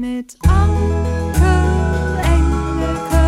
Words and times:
Mit 0.00 0.36
Anke, 0.48 1.52
Engelke 2.22 3.24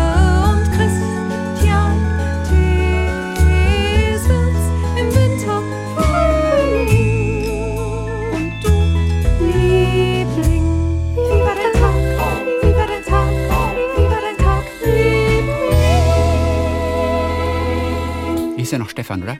und 0.49 0.63
Christian 0.73 1.97
Thiesens 3.37 4.63
im 4.97 5.07
Winter. 5.13 5.57
Und 8.33 8.53
du, 8.63 8.73
Liebling, 9.45 10.65
wie 11.13 11.41
war 11.45 11.53
Tag? 11.73 11.95
Wie 12.63 12.73
war 12.73 12.87
Tag? 13.05 13.29
Wie 13.95 14.07
war 14.09 14.21
dein 14.21 14.37
Tag, 14.37 14.65
Liebling? 14.83 15.47
Hieß 18.57 18.71
ja 18.71 18.79
noch 18.79 18.89
Stefan, 18.89 19.21
oder? 19.21 19.37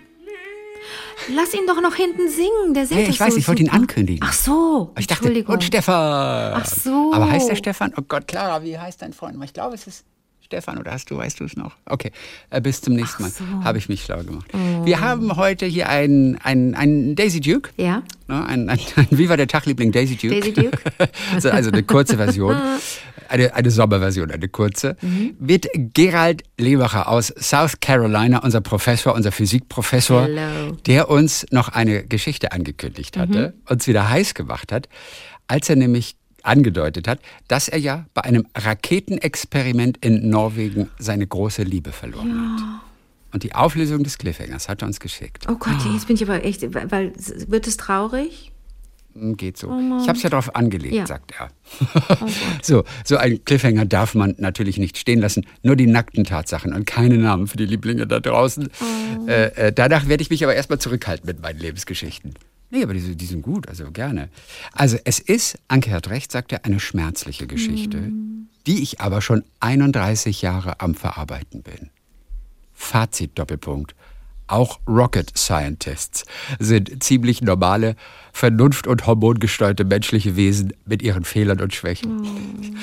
Lass 1.35 1.53
ihn 1.53 1.65
doch 1.67 1.81
noch 1.81 1.95
hinten 1.95 2.29
singen, 2.29 2.73
der 2.73 2.85
singt 2.85 3.01
das 3.01 3.09
ich 3.15 3.19
weiß, 3.19 3.33
so 3.33 3.39
ich 3.39 3.47
wollte 3.47 3.63
ihn 3.63 3.69
ankündigen. 3.69 4.25
Ach 4.27 4.33
so, 4.33 4.91
Ich 4.97 5.07
dachte, 5.07 5.23
Entschuldigung. 5.23 5.55
und 5.55 5.63
Stefan. 5.63 6.53
Ach 6.55 6.65
so. 6.65 7.11
Aber 7.13 7.29
heißt 7.31 7.49
der 7.49 7.55
Stefan? 7.55 7.93
Oh 7.97 8.01
Gott, 8.07 8.27
Clara, 8.27 8.63
wie 8.63 8.77
heißt 8.77 9.01
dein 9.01 9.13
Freund? 9.13 9.41
Ich 9.43 9.53
glaube, 9.53 9.75
es 9.75 9.87
ist 9.87 10.05
Stefan 10.53 10.77
oder 10.77 10.91
hast 10.91 11.09
du, 11.09 11.17
weißt 11.17 11.39
du 11.39 11.45
es 11.45 11.57
noch? 11.57 11.71
Okay, 11.87 12.11
äh, 12.51 12.61
bis 12.61 12.79
zum 12.81 12.93
nächsten 12.93 13.23
Mal. 13.23 13.31
so. 13.31 13.43
Oh. 13.43 13.63
Habe 13.63 13.79
ich 13.79 13.89
mich 13.89 14.03
schlau 14.03 14.21
gemacht. 14.23 14.45
Wir 14.83 15.01
haben 15.01 15.35
heute 15.35 15.65
hier 15.65 15.89
einen, 15.89 16.37
einen, 16.37 16.75
einen 16.75 17.15
Daisy 17.15 17.41
Duke. 17.41 17.71
Ja, 17.77 18.03
Ne, 18.27 18.45
ein, 18.45 18.69
ein, 18.69 18.79
ein 18.95 19.07
Viva 19.09 19.35
der 19.35 19.47
Tagliebling 19.47 19.91
Daisy 19.91 20.15
Duke. 20.15 20.39
Daisy 20.39 20.53
Duke. 20.53 20.77
also, 21.33 21.49
also 21.49 21.71
eine 21.71 21.81
kurze 21.83 22.17
Version. 22.17 22.55
Eine, 23.29 23.55
eine 23.55 23.71
Sommerversion, 23.71 24.29
eine 24.29 24.47
kurze. 24.47 24.95
Mhm. 25.01 25.35
Mit 25.39 25.67
Gerald 25.95 26.43
Lebacher 26.59 27.07
aus 27.07 27.33
South 27.39 27.79
Carolina, 27.79 28.39
unser 28.43 28.61
Professor, 28.61 29.15
unser 29.15 29.31
Physikprofessor, 29.31 30.23
Hello. 30.23 30.77
der 30.85 31.09
uns 31.09 31.43
noch 31.49 31.69
eine 31.69 32.03
Geschichte 32.03 32.51
angekündigt 32.51 33.17
hatte, 33.17 33.55
Mhm. 33.55 33.71
uns 33.71 33.87
wieder 33.87 34.07
heiß 34.09 34.35
gemacht 34.35 34.71
hat, 34.71 34.87
als 35.47 35.67
er 35.69 35.77
nämlich 35.77 36.15
angedeutet 36.43 37.07
hat, 37.07 37.19
dass 37.47 37.67
er 37.67 37.79
ja 37.79 38.05
bei 38.13 38.23
einem 38.23 38.45
Raketenexperiment 38.55 39.97
in 40.05 40.29
Norwegen 40.29 40.89
seine 40.99 41.25
große 41.27 41.63
Liebe 41.63 41.91
verloren 41.91 42.55
hat. 42.57 42.81
Und 43.33 43.43
die 43.43 43.55
Auflösung 43.55 44.03
des 44.03 44.17
Cliffhangers 44.19 44.69
hat 44.69 44.83
er 44.83 44.87
uns 44.87 44.99
geschickt. 44.99 45.45
Oh 45.49 45.55
Gott, 45.55 45.77
jetzt 45.91 46.05
bin 46.07 46.15
ich 46.15 46.23
aber 46.23 46.43
echt, 46.45 46.61
weil, 46.73 47.13
wird 47.47 47.65
es 47.67 47.77
traurig? 47.77 48.51
Hm, 49.15 49.37
Geht 49.37 49.57
so. 49.57 49.67
ich 50.01 50.07
habe 50.07 50.17
es 50.17 50.23
ja 50.23 50.29
darauf 50.29 50.55
angelegt, 50.55 50.93
Ja. 50.93 51.05
sagt 51.07 51.33
er. 51.39 51.49
so, 52.61 52.83
so 53.03 53.17
ein 53.17 53.43
Cliffhanger 53.45 53.85
darf 53.85 54.15
man 54.15 54.35
natürlich 54.37 54.77
nicht 54.77 54.97
stehen 54.97 55.19
lassen. 55.19 55.45
Nur 55.61 55.75
die 55.75 55.87
nackten 55.87 56.23
Tatsachen 56.25 56.73
und 56.73 56.85
keine 56.85 57.17
Namen 57.17 57.47
für 57.47 57.57
die 57.57 57.65
Lieblinge 57.65 58.05
da 58.07 58.19
draußen. 58.19 58.69
Äh, 59.27 59.45
äh, 59.67 59.73
danach 59.73 60.07
werde 60.07 60.21
ich 60.23 60.29
mich 60.29 60.43
aber 60.43 60.55
erstmal 60.55 60.79
zurückhalten 60.79 61.25
mit 61.27 61.41
meinen 61.41 61.59
Lebensgeschichten. 61.59 62.33
Nee, 62.73 62.81
aber 62.81 62.95
die, 62.95 63.15
die 63.15 63.25
sind 63.27 63.43
gut, 63.43 63.67
also 63.69 63.91
gerne. 63.91 64.29
Also 64.71 64.97
es 65.05 65.19
ist, 65.19 65.59
Anke 65.67 65.91
hat 65.91 66.09
recht, 66.09 66.31
sagt 66.31 66.51
er, 66.51 66.65
eine 66.65 66.79
schmerzliche 66.79 67.45
Geschichte, 67.45 68.11
die 68.65 68.81
ich 68.81 68.99
aber 68.99 69.21
schon 69.21 69.43
31 69.59 70.41
Jahre 70.41 70.79
am 70.79 70.95
Verarbeiten 70.95 71.61
bin. 71.61 71.91
Fazit 72.73 73.37
Doppelpunkt. 73.37 73.93
Auch 74.47 74.79
Rocket 74.87 75.37
Scientists 75.37 76.25
sind 76.57 77.03
ziemlich 77.03 77.43
normale, 77.43 77.95
vernunft- 78.33 78.87
und 78.87 79.05
hormongesteuerte 79.05 79.85
menschliche 79.85 80.35
Wesen 80.35 80.73
mit 80.87 81.03
ihren 81.03 81.25
Fehlern 81.25 81.61
und 81.61 81.75
Schwächen. 81.75 82.75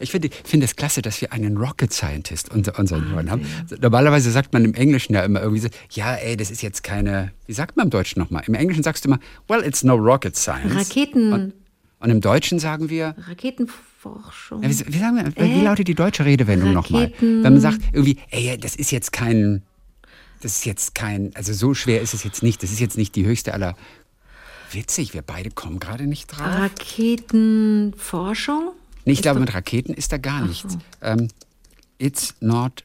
Ich 0.00 0.10
finde 0.10 0.30
finde 0.44 0.66
es 0.66 0.76
klasse, 0.76 1.02
dass 1.02 1.20
wir 1.20 1.32
einen 1.32 1.56
Rocket 1.56 1.92
Scientist 1.92 2.50
unter 2.50 2.78
unseren 2.78 3.08
Hörern 3.10 3.30
haben. 3.30 3.42
Normalerweise 3.80 4.30
sagt 4.30 4.52
man 4.52 4.64
im 4.64 4.74
Englischen 4.74 5.14
ja 5.14 5.22
immer 5.22 5.40
irgendwie 5.40 5.60
so, 5.60 5.68
ja, 5.90 6.14
ey, 6.14 6.36
das 6.36 6.50
ist 6.50 6.62
jetzt 6.62 6.82
keine, 6.82 7.32
wie 7.46 7.52
sagt 7.52 7.76
man 7.76 7.86
im 7.86 7.90
Deutschen 7.90 8.20
nochmal? 8.20 8.42
Im 8.46 8.54
Englischen 8.54 8.82
sagst 8.82 9.04
du 9.04 9.08
immer, 9.08 9.18
well, 9.48 9.62
it's 9.64 9.84
no 9.84 9.94
rocket 9.94 10.36
science. 10.36 10.74
Raketen, 10.74 11.32
Und, 11.32 11.52
und 12.00 12.10
im 12.10 12.20
Deutschen 12.20 12.58
sagen 12.58 12.90
wir, 12.90 13.14
Raketenforschung. 13.28 14.62
ja, 14.62 14.70
wie, 14.70 14.94
wie, 14.94 14.98
sagen 14.98 15.16
wir, 15.16 15.32
wie 15.44 15.62
lautet 15.62 15.88
die 15.88 15.94
deutsche 15.94 16.24
Redewendung 16.24 16.72
nochmal? 16.72 17.12
Wenn 17.20 17.42
man 17.42 17.60
sagt, 17.60 17.80
irgendwie, 17.92 18.18
ey, 18.30 18.46
ja, 18.46 18.56
das 18.56 18.76
ist 18.76 18.90
jetzt 18.92 19.12
kein, 19.12 19.62
das 20.40 20.58
ist 20.58 20.66
jetzt 20.66 20.94
kein, 20.94 21.32
also 21.34 21.52
so 21.52 21.74
schwer 21.74 22.00
ist 22.00 22.14
es 22.14 22.22
jetzt 22.24 22.42
nicht, 22.42 22.62
das 22.62 22.70
ist 22.70 22.80
jetzt 22.80 22.96
nicht 22.96 23.14
die 23.16 23.26
höchste 23.26 23.52
aller. 23.54 23.74
Witzig, 24.70 25.14
wir 25.14 25.22
beide 25.22 25.50
kommen 25.50 25.80
gerade 25.80 26.06
nicht 26.06 26.28
drauf. 26.28 26.46
Raketenforschung? 26.46 28.72
Nee, 29.08 29.14
ich 29.14 29.22
glaube, 29.22 29.40
mit 29.40 29.54
Raketen 29.54 29.94
ist 29.94 30.12
da 30.12 30.18
gar 30.18 30.42
nichts. 30.42 30.76
Ähm, 31.00 31.28
it's 31.96 32.34
not. 32.40 32.84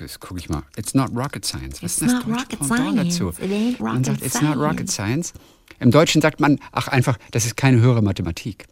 Das 0.00 0.18
gucke 0.18 0.40
ich 0.40 0.48
mal. 0.48 0.64
It's 0.76 0.92
not 0.92 1.10
rocket 1.14 1.44
science. 1.44 1.80
Was 1.84 1.92
It's 1.92 2.02
ist 2.02 2.02
das 2.02 2.12
not 2.12 2.22
deutsche 2.26 2.40
rocket 2.40 2.58
Pendant 2.68 3.12
science. 3.12 3.36
dazu? 3.38 3.82
Man 3.84 4.02
sagt, 4.02 4.22
it's 4.26 4.40
not 4.42 4.56
rocket 4.56 4.90
science. 4.90 5.32
Im 5.78 5.92
Deutschen 5.92 6.20
sagt 6.20 6.40
man, 6.40 6.58
ach 6.72 6.88
einfach, 6.88 7.16
das 7.30 7.46
ist 7.46 7.56
keine 7.56 7.80
höhere 7.80 8.02
Mathematik. 8.02 8.66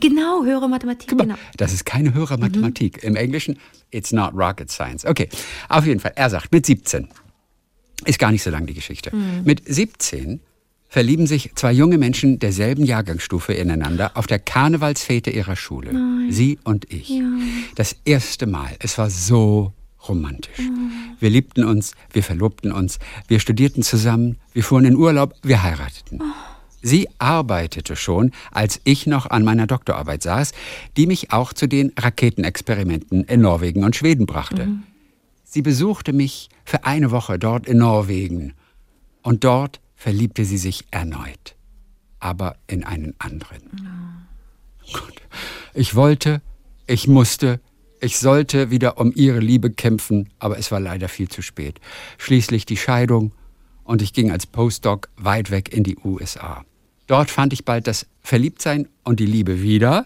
Genau, 0.00 0.44
höhere 0.44 0.66
Mathematik. 0.66 1.12
Mal, 1.12 1.24
Genau. 1.24 1.34
das 1.58 1.74
ist 1.74 1.84
keine 1.84 2.14
höhere 2.14 2.36
Mhm. 2.36 2.40
Mathematik. 2.40 3.02
Im 3.02 3.14
Englischen, 3.16 3.58
it's 3.90 4.12
not 4.12 4.32
rocket 4.32 4.70
science. 4.70 5.04
Okay, 5.04 5.28
auf 5.68 5.84
jeden 5.84 6.00
Fall. 6.00 6.12
Er 6.16 6.30
sagt, 6.30 6.52
mit 6.52 6.64
17, 6.64 7.06
ist 8.06 8.18
gar 8.18 8.30
nicht 8.32 8.42
so 8.42 8.48
lang 8.50 8.64
die 8.64 8.74
Geschichte. 8.74 9.14
Mhm. 9.14 9.42
Mit 9.44 9.62
17 9.66 10.40
verlieben 10.90 11.28
sich 11.28 11.52
zwei 11.54 11.72
junge 11.72 11.96
Menschen 11.96 12.40
derselben 12.40 12.84
Jahrgangsstufe 12.84 13.54
ineinander 13.54 14.10
auf 14.16 14.26
der 14.26 14.40
Karnevalsfete 14.40 15.30
ihrer 15.30 15.54
Schule. 15.54 15.92
Sie 16.30 16.58
und 16.64 16.92
ich. 16.92 17.22
Das 17.76 17.96
erste 18.04 18.46
Mal. 18.46 18.74
Es 18.80 18.98
war 18.98 19.08
so 19.08 19.72
romantisch. 20.08 20.58
Wir 21.20 21.30
liebten 21.30 21.64
uns, 21.64 21.92
wir 22.12 22.24
verlobten 22.24 22.72
uns, 22.72 22.98
wir 23.28 23.38
studierten 23.38 23.84
zusammen, 23.84 24.38
wir 24.52 24.64
fuhren 24.64 24.84
in 24.84 24.96
Urlaub, 24.96 25.34
wir 25.42 25.62
heirateten. 25.62 26.22
Sie 26.82 27.08
arbeitete 27.18 27.94
schon, 27.94 28.32
als 28.50 28.80
ich 28.84 29.06
noch 29.06 29.30
an 29.30 29.44
meiner 29.44 29.66
Doktorarbeit 29.66 30.22
saß, 30.22 30.52
die 30.96 31.06
mich 31.06 31.30
auch 31.30 31.52
zu 31.52 31.68
den 31.68 31.92
Raketenexperimenten 31.96 33.24
in 33.24 33.42
Norwegen 33.42 33.84
und 33.84 33.94
Schweden 33.94 34.26
brachte. 34.26 34.68
Sie 35.44 35.62
besuchte 35.62 36.12
mich 36.12 36.48
für 36.64 36.84
eine 36.84 37.10
Woche 37.10 37.38
dort 37.38 37.66
in 37.66 37.78
Norwegen 37.78 38.54
und 39.22 39.44
dort 39.44 39.80
verliebte 40.00 40.46
sie 40.46 40.56
sich 40.56 40.86
erneut, 40.90 41.56
aber 42.20 42.56
in 42.66 42.84
einen 42.84 43.14
anderen. 43.18 44.26
Gott. 44.94 45.20
Ich 45.74 45.94
wollte, 45.94 46.40
ich 46.86 47.06
musste, 47.06 47.60
ich 48.00 48.18
sollte 48.18 48.70
wieder 48.70 48.96
um 48.96 49.12
ihre 49.14 49.40
Liebe 49.40 49.70
kämpfen, 49.70 50.30
aber 50.38 50.56
es 50.58 50.72
war 50.72 50.80
leider 50.80 51.10
viel 51.10 51.28
zu 51.28 51.42
spät. 51.42 51.80
Schließlich 52.16 52.64
die 52.64 52.78
Scheidung 52.78 53.32
und 53.84 54.00
ich 54.00 54.14
ging 54.14 54.30
als 54.30 54.46
Postdoc 54.46 55.10
weit 55.18 55.50
weg 55.50 55.70
in 55.70 55.84
die 55.84 55.98
USA. 56.02 56.64
Dort 57.06 57.30
fand 57.30 57.52
ich 57.52 57.66
bald 57.66 57.86
das 57.86 58.06
Verliebtsein 58.22 58.88
und 59.02 59.18
die 59.20 59.26
Liebe 59.26 59.62
wieder. 59.62 60.04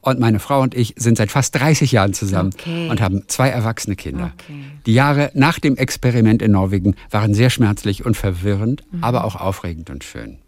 Und 0.00 0.18
meine 0.20 0.38
Frau 0.38 0.60
und 0.60 0.74
ich 0.74 0.94
sind 0.96 1.18
seit 1.18 1.30
fast 1.30 1.54
30 1.56 1.92
Jahren 1.92 2.14
zusammen 2.14 2.50
Okay. 2.54 2.88
und 2.88 3.00
haben 3.00 3.24
zwei 3.28 3.48
erwachsene 3.48 3.96
Kinder. 3.96 4.32
Okay. 4.40 4.54
Die 4.86 4.94
Jahre 4.94 5.30
nach 5.34 5.58
dem 5.58 5.76
Experiment 5.76 6.42
in 6.42 6.52
Norwegen 6.52 6.94
waren 7.10 7.34
sehr 7.34 7.50
schmerzlich 7.50 8.04
und 8.04 8.16
verwirrend, 8.16 8.84
aber 9.00 9.24
auch 9.24 9.36
aufregend 9.36 9.90
und 9.90 10.04
schön. 10.04 10.38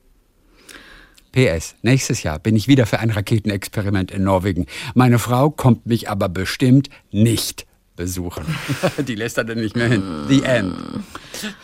PS, 1.33 1.75
nächstes 1.83 2.23
Jahr 2.23 2.39
bin 2.39 2.57
ich 2.57 2.69
wieder 2.69 2.87
für 2.87 3.01
ein 3.01 3.11
Raketenexperiment 3.11 4.11
in 4.11 4.25
Norwegen. 4.25 4.67
Meine 4.95 5.19
Frau 5.19 5.51
kommt 5.51 5.87
mich 5.87 6.09
aber 6.09 6.29
bestimmt 6.31 6.89
nicht 7.11 7.67
besuchen. 7.97 8.45
Die 9.07 9.15
lässt 9.15 9.37
er 9.37 9.45
dann 9.45 9.59
nicht 9.59 9.77
mehr 9.77 9.89
hin. 9.89 10.03
The 10.29 10.43
end. 10.43 10.75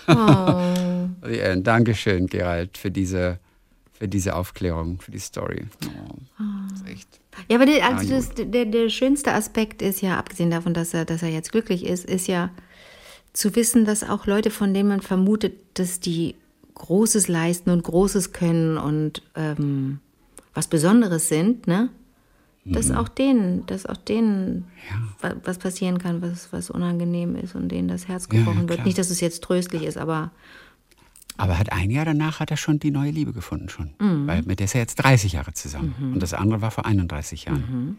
The 1.24 1.38
end. 1.38 1.66
Dankeschön, 1.66 2.26
Gerald, 2.26 2.76
für 2.76 2.90
diese, 2.90 3.38
für 4.04 4.08
diese 4.08 4.36
Aufklärung, 4.36 5.00
für 5.00 5.10
die 5.12 5.18
Story. 5.18 5.64
Oh, 5.88 6.86
echt. 6.86 7.08
Ja, 7.48 7.56
aber 7.56 7.64
der, 7.64 7.86
also 7.86 8.12
Ja, 8.12 8.20
das, 8.20 8.34
der, 8.34 8.66
der 8.66 8.90
schönste 8.90 9.32
Aspekt 9.32 9.80
ist 9.80 10.02
ja, 10.02 10.18
abgesehen 10.18 10.50
davon, 10.50 10.74
dass 10.74 10.92
er, 10.92 11.06
dass 11.06 11.22
er 11.22 11.30
jetzt 11.30 11.52
glücklich 11.52 11.86
ist, 11.86 12.04
ist 12.04 12.26
ja 12.28 12.50
zu 13.32 13.56
wissen, 13.56 13.86
dass 13.86 14.06
auch 14.06 14.26
Leute, 14.26 14.50
von 14.50 14.74
denen 14.74 14.90
man 14.90 15.00
vermutet, 15.00 15.54
dass 15.72 16.00
die 16.00 16.34
Großes 16.74 17.28
leisten 17.28 17.70
und 17.70 17.82
Großes 17.82 18.32
können 18.32 18.76
und 18.76 19.22
ähm, 19.36 20.00
was 20.52 20.66
Besonderes 20.66 21.28
sind, 21.30 21.66
ne? 21.66 21.88
Dass 22.66 22.90
auch 22.90 23.08
denen, 23.08 23.64
dass 23.66 23.86
auch 23.86 23.96
denen 23.96 24.66
wa- 25.22 25.34
was 25.44 25.56
passieren 25.58 25.96
kann, 25.98 26.20
was, 26.20 26.52
was 26.52 26.68
unangenehm 26.70 27.36
ist 27.36 27.54
und 27.54 27.68
denen 27.70 27.88
das 27.88 28.06
Herz 28.08 28.28
Ja, 28.30 28.38
ja, 28.38 28.44
gebrochen 28.44 28.68
wird. 28.68 28.84
Nicht, 28.84 28.98
dass 28.98 29.08
es 29.10 29.20
jetzt 29.20 29.42
tröstlich 29.42 29.82
ist, 29.82 29.96
aber 29.96 30.30
Aber 31.36 31.58
hat 31.58 31.72
ein 31.72 31.90
Jahr 31.90 32.04
danach 32.04 32.38
hat 32.40 32.50
er 32.50 32.56
schon 32.56 32.78
die 32.78 32.90
neue 32.90 33.10
Liebe 33.10 33.32
gefunden 33.32 33.68
schon. 33.68 33.90
Weil 34.26 34.42
mit 34.42 34.60
der 34.60 34.66
ist 34.66 34.74
er 34.74 34.80
jetzt 34.82 34.96
30 34.96 35.32
Jahre 35.32 35.52
zusammen. 35.52 35.94
Und 36.14 36.20
das 36.22 36.32
andere 36.34 36.60
war 36.62 36.70
vor 36.70 36.86
31 36.86 37.44
Jahren. 37.46 37.98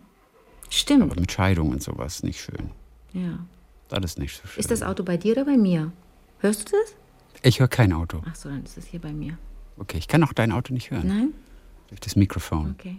stimmt. 0.69 1.03
Aber 1.03 1.19
mit 1.19 1.31
Scheidung 1.31 1.69
und 1.69 1.83
sowas 1.83 2.23
nicht 2.23 2.39
schön. 2.41 2.71
Ja. 3.13 3.39
Das 3.89 4.03
ist 4.03 4.19
nicht 4.19 4.35
so 4.41 4.47
schön. 4.47 4.59
Ist 4.59 4.71
das 4.71 4.83
Auto 4.83 5.03
bei 5.03 5.17
dir 5.17 5.33
oder 5.33 5.45
bei 5.45 5.57
mir? 5.57 5.91
Hörst 6.39 6.69
du 6.71 6.77
das? 6.77 6.95
ich 7.43 7.59
höre 7.59 7.67
kein 7.67 7.93
Auto. 7.93 8.23
Ach 8.27 8.35
so, 8.35 8.49
dann 8.49 8.63
ist 8.63 8.77
es 8.77 8.85
hier 8.85 8.99
bei 8.99 9.13
mir. 9.13 9.37
Okay, 9.77 9.97
ich 9.97 10.07
kann 10.07 10.23
auch 10.23 10.33
dein 10.33 10.51
Auto 10.51 10.73
nicht 10.73 10.89
hören. 10.89 11.07
Nein? 11.07 11.33
Durch 11.89 11.99
das 11.99 12.15
Mikrofon. 12.15 12.75
Okay. 12.79 12.95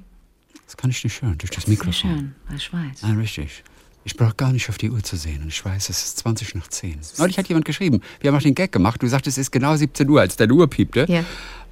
Das 0.67 0.77
kann 0.77 0.91
ich 0.91 1.03
nicht 1.03 1.21
hören, 1.23 1.37
durch 1.39 1.51
das, 1.51 1.65
Das 1.65 1.73
ist 1.75 1.83
ja 1.83 1.87
Mikrofon. 1.89 2.11
schön, 2.19 2.35
weil 2.49 2.57
ich 2.57 2.73
weiß. 2.73 3.03
Nein, 3.03 3.19
richtig. 3.19 3.65
Ich 4.07 4.17
brauche 4.17 4.35
gar 4.37 4.53
nicht 4.53 4.69
auf 4.69 4.79
die 4.79 4.89
Uhr 4.89 5.03
zu 5.03 5.17
sehen 5.17 5.43
und 5.43 5.49
ich 5.49 5.65
weiß, 5.65 5.89
es 5.89 6.05
ist 6.05 6.19
20 6.19 6.55
nach 6.55 6.69
10. 6.69 7.01
Neulich 7.19 7.39
hat 7.39 7.49
jemand 7.49 7.65
geschrieben, 7.65 8.01
wir 8.21 8.31
haben 8.31 8.39
auch 8.39 8.43
den 8.43 8.55
Gag 8.55 8.71
gemacht, 8.71 9.03
du 9.03 9.09
sagtest, 9.09 9.37
es 9.37 9.47
ist 9.49 9.51
genau 9.51 9.75
17 9.75 10.09
Uhr, 10.09 10.21
als 10.21 10.37
deine 10.37 10.53
Uhr 10.53 10.71
piepte. 10.71 11.07
Ja. 11.09 11.25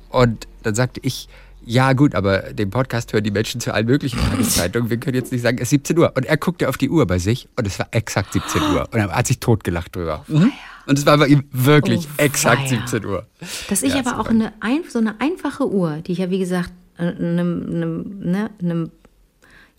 Und 0.08 0.48
dann 0.64 0.74
sagte 0.74 0.98
ich, 1.04 1.28
Ja, 1.64 1.92
gut, 1.92 2.16
aber 2.16 2.52
den 2.52 2.70
Podcast 2.70 3.12
hören 3.12 3.22
die 3.22 3.30
Menschen 3.30 3.60
zu 3.60 3.72
allen 3.72 3.86
möglichen 3.86 4.18
Tageszeitungen. 4.18 4.90
Wir 4.90 4.96
können 4.98 5.14
jetzt 5.14 5.30
nicht 5.30 5.42
sagen, 5.42 5.58
es 5.58 5.64
ist 5.68 5.70
17 5.70 5.96
Uhr. 5.96 6.12
Und 6.16 6.26
er 6.26 6.36
guckte 6.36 6.68
auf 6.68 6.76
die 6.76 6.90
Uhr 6.90 7.06
bei 7.06 7.20
sich 7.20 7.48
und 7.56 7.68
es 7.68 7.78
war 7.78 7.86
exakt 7.92 8.32
17 8.32 8.60
Uhr. 8.62 8.88
Und 8.92 8.98
er 8.98 9.12
hat 9.12 9.28
sich 9.28 9.38
totgelacht 9.38 9.94
drüber. 9.94 10.24
Mhm. 10.26 10.50
Und 10.86 10.98
es 10.98 11.06
war 11.06 11.16
bei 11.16 11.28
ihm 11.28 11.44
wirklich 11.52 12.08
Oh, 12.08 12.14
exakt 12.22 12.62
weia. 12.62 12.80
17 12.80 13.04
Uhr. 13.06 13.26
Dass 13.70 13.82
ich 13.84 13.94
Ja, 13.94 14.00
aber 14.00 14.18
auch 14.18 14.28
eine, 14.28 14.52
ein, 14.58 14.80
so 14.90 14.98
eine 14.98 15.20
einfache 15.20 15.70
Uhr, 15.70 15.98
die 16.04 16.12
ich 16.12 16.18
ja 16.18 16.30
wie 16.30 16.40
gesagt 16.40 16.72
äh, 16.98 17.02
einem, 17.04 17.62
einem, 17.66 18.30
ne, 18.30 18.50
einem, 18.60 18.90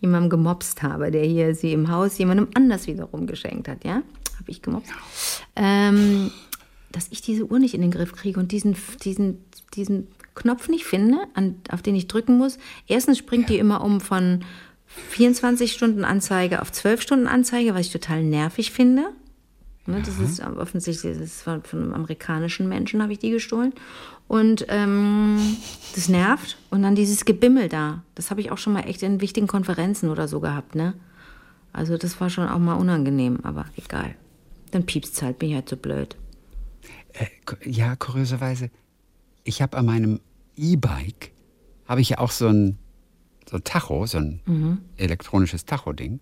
jemandem 0.05 0.29
gemobst 0.29 0.83
habe, 0.83 1.11
der 1.11 1.25
hier 1.25 1.55
sie 1.55 1.73
im 1.73 1.89
Haus 1.89 2.17
jemandem 2.17 2.47
anders 2.53 2.87
wiederum 2.87 3.27
geschenkt 3.27 3.67
hat, 3.67 3.83
ja? 3.83 3.95
Habe 4.37 4.51
ich 4.51 4.61
gemobst. 4.61 4.91
Ähm, 5.55 6.31
dass 6.91 7.07
ich 7.09 7.21
diese 7.21 7.45
Uhr 7.45 7.59
nicht 7.59 7.73
in 7.73 7.81
den 7.81 7.91
Griff 7.91 8.13
kriege 8.13 8.39
und 8.39 8.51
diesen, 8.51 8.75
diesen, 9.03 9.43
diesen 9.73 10.07
Knopf 10.33 10.69
nicht 10.69 10.85
finde, 10.85 11.17
an, 11.33 11.55
auf 11.71 11.81
den 11.81 11.95
ich 11.95 12.07
drücken 12.07 12.37
muss. 12.37 12.57
Erstens 12.87 13.17
springt 13.17 13.49
die 13.49 13.57
immer 13.57 13.83
um 13.83 13.99
von 14.01 14.43
24 14.85 15.73
Stunden 15.73 16.05
Anzeige 16.05 16.61
auf 16.61 16.71
12 16.71 17.01
Stunden 17.01 17.27
Anzeige, 17.27 17.73
was 17.73 17.87
ich 17.87 17.91
total 17.91 18.23
nervig 18.23 18.71
finde. 18.71 19.09
Ne, 19.87 20.01
das 20.01 20.17
ist 20.17 20.39
offensichtlich 20.39 21.13
das 21.13 21.21
ist 21.21 21.41
von, 21.43 21.61
von 21.61 21.79
einem 21.83 21.93
amerikanischen 21.93 22.67
Menschen, 22.67 23.03
habe 23.03 23.13
ich 23.13 23.19
die 23.19 23.29
gestohlen. 23.29 23.73
Und 24.27 24.65
ähm, 24.69 25.37
das 25.93 26.09
nervt. 26.09 26.57
Und 26.71 26.81
dann 26.81 26.95
dieses 26.95 27.25
Gebimmel 27.25 27.69
da. 27.69 28.03
Das 28.15 28.31
habe 28.31 28.41
ich 28.41 28.51
auch 28.51 28.57
schon 28.57 28.73
mal 28.73 28.81
echt 28.81 29.03
in 29.03 29.21
wichtigen 29.21 29.45
Konferenzen 29.45 30.09
oder 30.09 30.27
so 30.27 30.39
gehabt. 30.39 30.73
Ne? 30.73 30.95
Also 31.71 31.97
das 31.97 32.19
war 32.19 32.31
schon 32.31 32.47
auch 32.47 32.57
mal 32.57 32.73
unangenehm, 32.73 33.39
aber 33.43 33.65
egal. 33.77 34.15
Dann 34.71 34.85
piepst 34.87 35.21
halt, 35.21 35.37
bin 35.37 35.49
ich 35.49 35.55
halt 35.55 35.69
so 35.69 35.77
blöd. 35.77 36.15
Äh, 37.13 37.27
ja, 37.69 37.95
kurioserweise, 37.95 38.71
ich 39.43 39.61
habe 39.61 39.77
an 39.77 39.85
meinem 39.85 40.19
E-Bike, 40.57 41.31
habe 41.87 42.01
ich 42.01 42.09
ja 42.09 42.17
auch 42.17 42.31
so 42.31 42.47
ein, 42.47 42.79
so 43.47 43.57
ein 43.57 43.63
Tacho, 43.63 44.07
so 44.07 44.17
ein 44.17 44.41
Mhm. 44.47 44.79
elektronisches 44.97 45.65
Tacho-Ding. 45.65 46.19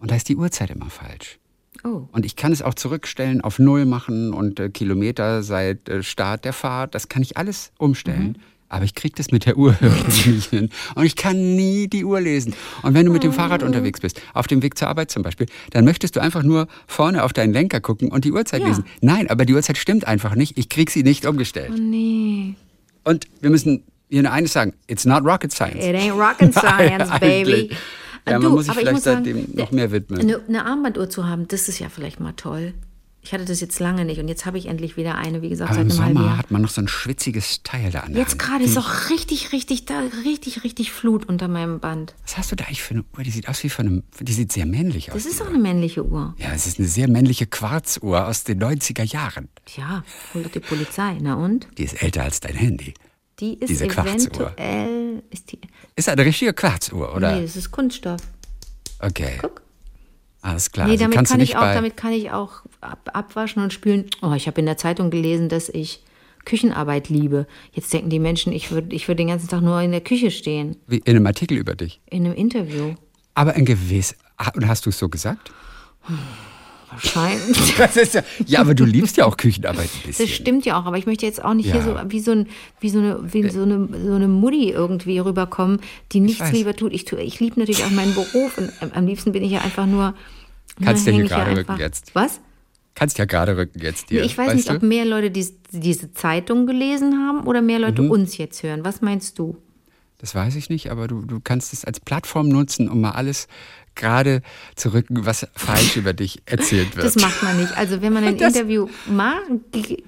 Und 0.00 0.10
da 0.10 0.16
ist 0.16 0.28
die 0.30 0.36
Uhrzeit 0.36 0.70
immer 0.70 0.88
falsch. 0.88 1.38
Oh. 1.84 2.08
Und 2.12 2.24
ich 2.26 2.36
kann 2.36 2.52
es 2.52 2.62
auch 2.62 2.74
zurückstellen, 2.74 3.40
auf 3.40 3.58
Null 3.58 3.84
machen 3.86 4.32
und 4.32 4.58
äh, 4.60 4.68
Kilometer 4.70 5.42
seit 5.42 5.88
äh, 5.88 6.02
Start 6.02 6.44
der 6.44 6.52
Fahrt. 6.52 6.94
Das 6.94 7.08
kann 7.08 7.22
ich 7.22 7.36
alles 7.36 7.72
umstellen. 7.78 8.36
Mhm. 8.38 8.42
Aber 8.68 8.84
ich 8.84 8.96
kriege 8.96 9.14
das 9.16 9.30
mit 9.30 9.46
der 9.46 9.56
Uhr 9.56 9.76
nicht 10.26 10.50
hin. 10.50 10.70
Und 10.96 11.04
ich 11.04 11.14
kann 11.14 11.54
nie 11.54 11.86
die 11.86 12.04
Uhr 12.04 12.20
lesen. 12.20 12.52
Und 12.82 12.94
wenn 12.94 13.06
du 13.06 13.12
mit 13.12 13.22
dem 13.22 13.32
Fahrrad 13.32 13.62
Oh. 13.62 13.66
unterwegs 13.66 14.00
bist, 14.00 14.20
auf 14.34 14.48
dem 14.48 14.60
Weg 14.62 14.76
zur 14.76 14.88
Arbeit 14.88 15.10
zum 15.12 15.22
Beispiel, 15.22 15.46
dann 15.70 15.84
möchtest 15.84 16.16
du 16.16 16.20
einfach 16.20 16.42
nur 16.42 16.66
vorne 16.88 17.22
auf 17.22 17.32
deinen 17.32 17.52
Lenker 17.52 17.80
gucken 17.80 18.10
und 18.10 18.24
die 18.24 18.32
Uhrzeit 18.32 18.62
Ja. 18.62 18.66
lesen. 18.68 18.84
Nein, 19.00 19.30
aber 19.30 19.44
die 19.44 19.54
Uhrzeit 19.54 19.78
stimmt 19.78 20.06
einfach 20.08 20.34
nicht. 20.34 20.58
Ich 20.58 20.68
krieg 20.68 20.90
sie 20.90 21.04
nicht 21.04 21.26
umgestellt. 21.26 21.70
Oh 21.74 21.78
nee. 21.80 22.54
Und 23.04 23.26
wir 23.40 23.50
müssen 23.50 23.84
hier 24.08 24.22
nur 24.22 24.32
eines 24.32 24.52
sagen. 24.52 24.72
It's 24.88 25.04
not 25.04 25.24
rocket 25.24 25.52
science. 25.52 25.84
It 25.84 25.94
ain't 25.94 26.14
rocket 26.18 26.52
science, 26.58 27.08
baby. 27.20 27.70
Ja, 28.28 28.36
Äh, 28.36 28.38
man 28.40 28.52
muss 28.52 28.66
sich 28.66 28.74
vielleicht 28.74 29.02
sagen, 29.02 29.24
seitdem 29.24 29.48
noch 29.54 29.70
mehr 29.72 29.90
widmen. 29.92 30.20
Eine, 30.20 30.40
eine 30.48 30.64
Armbanduhr 30.66 31.08
zu 31.08 31.26
haben, 31.26 31.46
das 31.48 31.68
ist 31.68 31.78
ja 31.78 31.88
vielleicht 31.88 32.20
mal 32.20 32.32
toll. 32.32 32.74
Ich 33.22 33.32
hatte 33.32 33.44
das 33.44 33.60
jetzt 33.60 33.80
lange 33.80 34.04
nicht 34.04 34.20
und 34.20 34.28
jetzt 34.28 34.46
habe 34.46 34.56
ich 34.56 34.66
endlich 34.66 34.96
wieder 34.96 35.16
eine, 35.16 35.42
wie 35.42 35.48
gesagt, 35.48 35.72
Aber 35.72 35.80
seit 35.82 35.90
einem 35.90 36.04
halben 36.04 36.24
Jahr. 36.26 36.38
hat 36.38 36.52
man 36.52 36.62
noch 36.62 36.68
so 36.70 36.80
ein 36.80 36.86
schwitziges 36.86 37.60
Teil 37.64 37.90
da 37.90 38.00
an 38.00 38.12
der 38.12 38.22
Jetzt 38.22 38.38
gerade 38.38 38.62
ist 38.62 38.78
auch 38.78 39.10
richtig, 39.10 39.50
richtig 39.50 39.84
da, 39.84 40.00
richtig, 40.24 40.62
richtig 40.62 40.92
Flut 40.92 41.28
unter 41.28 41.48
meinem 41.48 41.80
Band. 41.80 42.14
Was 42.22 42.38
hast 42.38 42.52
du 42.52 42.56
da 42.56 42.66
eigentlich 42.66 42.82
für 42.84 42.94
eine 42.94 43.04
Uhr? 43.18 43.24
Die 43.24 43.32
sieht 43.32 43.48
aus 43.48 43.64
wie 43.64 43.68
von 43.68 43.86
einem. 43.86 44.02
Die 44.20 44.32
sieht 44.32 44.52
sehr 44.52 44.64
männlich 44.64 45.10
aus. 45.10 45.24
Das 45.24 45.26
ist 45.32 45.42
auch 45.42 45.48
eine 45.48 45.58
männliche 45.58 46.04
Uhr. 46.06 46.36
Ja, 46.38 46.52
es 46.54 46.68
ist 46.68 46.78
eine 46.78 46.86
sehr 46.86 47.08
männliche 47.08 47.46
Quarzuhr 47.48 48.28
aus 48.28 48.44
den 48.44 48.62
90er 48.62 49.02
Jahren. 49.02 49.48
Tja, 49.64 50.04
holt 50.32 50.46
doch 50.46 50.52
die 50.52 50.60
Polizei. 50.60 51.16
Na 51.20 51.34
und? 51.34 51.66
Die 51.78 51.82
ist 51.82 52.00
älter 52.00 52.22
als 52.22 52.38
dein 52.38 52.54
Handy. 52.54 52.94
Die 53.40 53.54
ist 53.54 53.68
Diese 53.68 53.86
Quarzuhr. 53.88 54.52
eventuell. 54.56 55.22
Ist 55.30 55.52
die, 55.52 55.60
Ist 55.94 56.08
eine 56.08 56.24
richtige 56.24 56.52
Quarzuhr, 56.54 57.14
oder? 57.14 57.34
nee, 57.36 57.42
das 57.42 57.56
ist 57.56 57.70
Kunststoff. 57.70 58.20
Okay. 59.00 59.38
Guck. 59.40 59.62
Alles 60.42 60.70
klar. 60.70 60.86
Nee, 60.86 60.92
also 60.92 61.04
damit 61.04 61.28
kann, 61.28 61.40
ich 61.40 61.56
auch, 61.56 61.60
damit 61.62 61.96
kann 61.96 62.12
ich 62.12 62.30
auch 62.30 62.62
ab, 62.80 63.10
abwaschen 63.12 63.62
und 63.62 63.72
spülen. 63.72 64.06
Oh, 64.22 64.32
ich 64.34 64.46
habe 64.46 64.60
in 64.60 64.66
der 64.66 64.76
Zeitung 64.76 65.10
gelesen, 65.10 65.48
dass 65.48 65.68
ich 65.68 66.02
Küchenarbeit 66.44 67.08
liebe. 67.08 67.46
Jetzt 67.72 67.92
denken 67.92 68.08
die 68.10 68.20
Menschen, 68.20 68.52
ich 68.52 68.70
würde 68.70 68.94
ich 68.94 69.08
würd 69.08 69.18
den 69.18 69.26
ganzen 69.28 69.48
Tag 69.48 69.62
nur 69.62 69.80
in 69.82 69.90
der 69.90 70.00
Küche 70.00 70.30
stehen. 70.30 70.76
wie 70.86 70.98
in 70.98 71.16
einem 71.16 71.26
Artikel 71.26 71.58
über 71.58 71.74
dich. 71.74 72.00
In 72.08 72.24
einem 72.24 72.34
Interview. 72.34 72.94
Aber 73.34 73.54
ein 73.54 73.64
gewiss. 73.64 74.14
Ah, 74.36 74.52
Und 74.54 74.68
hast 74.68 74.86
du 74.86 74.90
es 74.90 74.98
so 74.98 75.08
gesagt? 75.08 75.50
Wahrscheinlich. 76.90 77.74
Das 77.78 77.96
ist 77.96 78.14
ja, 78.14 78.22
ja, 78.46 78.60
aber 78.60 78.74
du 78.74 78.84
liebst 78.84 79.16
ja 79.16 79.26
auch 79.26 79.36
Küchenarbeit 79.36 79.88
ein 79.92 80.06
bisschen. 80.06 80.26
Das 80.26 80.34
stimmt 80.34 80.64
ja 80.66 80.80
auch, 80.80 80.86
aber 80.86 80.98
ich 80.98 81.06
möchte 81.06 81.26
jetzt 81.26 81.44
auch 81.44 81.54
nicht 81.54 81.66
hier 81.72 81.80
Ja. 81.80 82.02
so 82.04 82.10
wie 82.10 82.20
so, 82.20 82.30
ein, 82.32 82.46
wie 82.80 82.88
so, 82.90 82.98
eine, 82.98 83.32
wie 83.32 83.48
so, 83.48 83.62
eine, 83.62 83.88
so 84.04 84.14
eine 84.14 84.28
Mutti 84.28 84.70
irgendwie 84.70 85.18
rüberkommen, 85.18 85.80
die 86.12 86.20
nichts 86.20 86.52
lieber 86.52 86.74
tut. 86.76 86.92
Ich, 86.92 87.10
ich 87.12 87.40
liebe 87.40 87.58
natürlich 87.60 87.84
auch 87.84 87.90
meinen 87.90 88.14
Beruf 88.14 88.56
und 88.58 88.70
am- 88.94 89.06
liebsten 89.06 89.32
bin 89.32 89.42
ich 89.42 89.52
ja 89.52 89.60
einfach 89.62 89.86
nur. 89.86 90.14
Kannst 90.82 91.06
du 91.06 91.10
hier 91.12 91.22
ja 91.22 91.28
gerade 91.28 91.50
einfach- 91.50 91.74
rücken 91.74 91.80
jetzt. 91.80 92.14
Was? 92.14 92.40
Kannst 92.94 93.18
ja 93.18 93.24
gerade 93.26 93.56
rücken 93.56 93.78
jetzt 93.80 94.08
dir. 94.10 94.22
ich 94.24 94.38
weiß 94.38 94.54
nicht, 94.54 94.70
du? 94.70 94.74
ob 94.76 94.82
mehr 94.82 95.04
Leute 95.04 95.30
dies, 95.30 95.54
diese 95.70 96.12
Zeitung 96.12 96.66
gelesen 96.66 97.14
haben 97.26 97.46
oder 97.46 97.60
mehr 97.62 97.78
Mhm. 97.78 97.84
Leute 97.84 98.02
uns 98.02 98.38
jetzt 98.38 98.62
hören. 98.62 98.84
Was 98.84 99.00
meinst 99.02 99.38
du? 99.38 99.58
Das 100.18 100.34
weiß 100.34 100.56
ich 100.56 100.70
nicht, 100.70 100.90
aber 100.90 101.08
du, 101.08 101.20
du 101.22 101.40
kannst 101.40 101.74
es 101.74 101.84
als 101.84 102.00
Plattform 102.00 102.48
nutzen, 102.48 102.88
um 102.88 103.02
mal 103.02 103.10
alles 103.10 103.48
gerade 103.96 104.42
zu 104.76 104.92
rücken, 104.92 105.26
was 105.26 105.46
falsch 105.54 105.96
über 105.96 106.12
dich 106.12 106.42
erzählt 106.46 106.94
wird. 106.96 107.06
Das 107.06 107.16
macht 107.16 107.42
man 107.42 107.56
nicht. 107.60 107.76
Also 107.76 108.00
wenn 108.02 108.12
man 108.12 108.24
ein 108.24 108.36
Das- 108.38 108.54
Interview 108.54 108.88
mal 109.08 109.34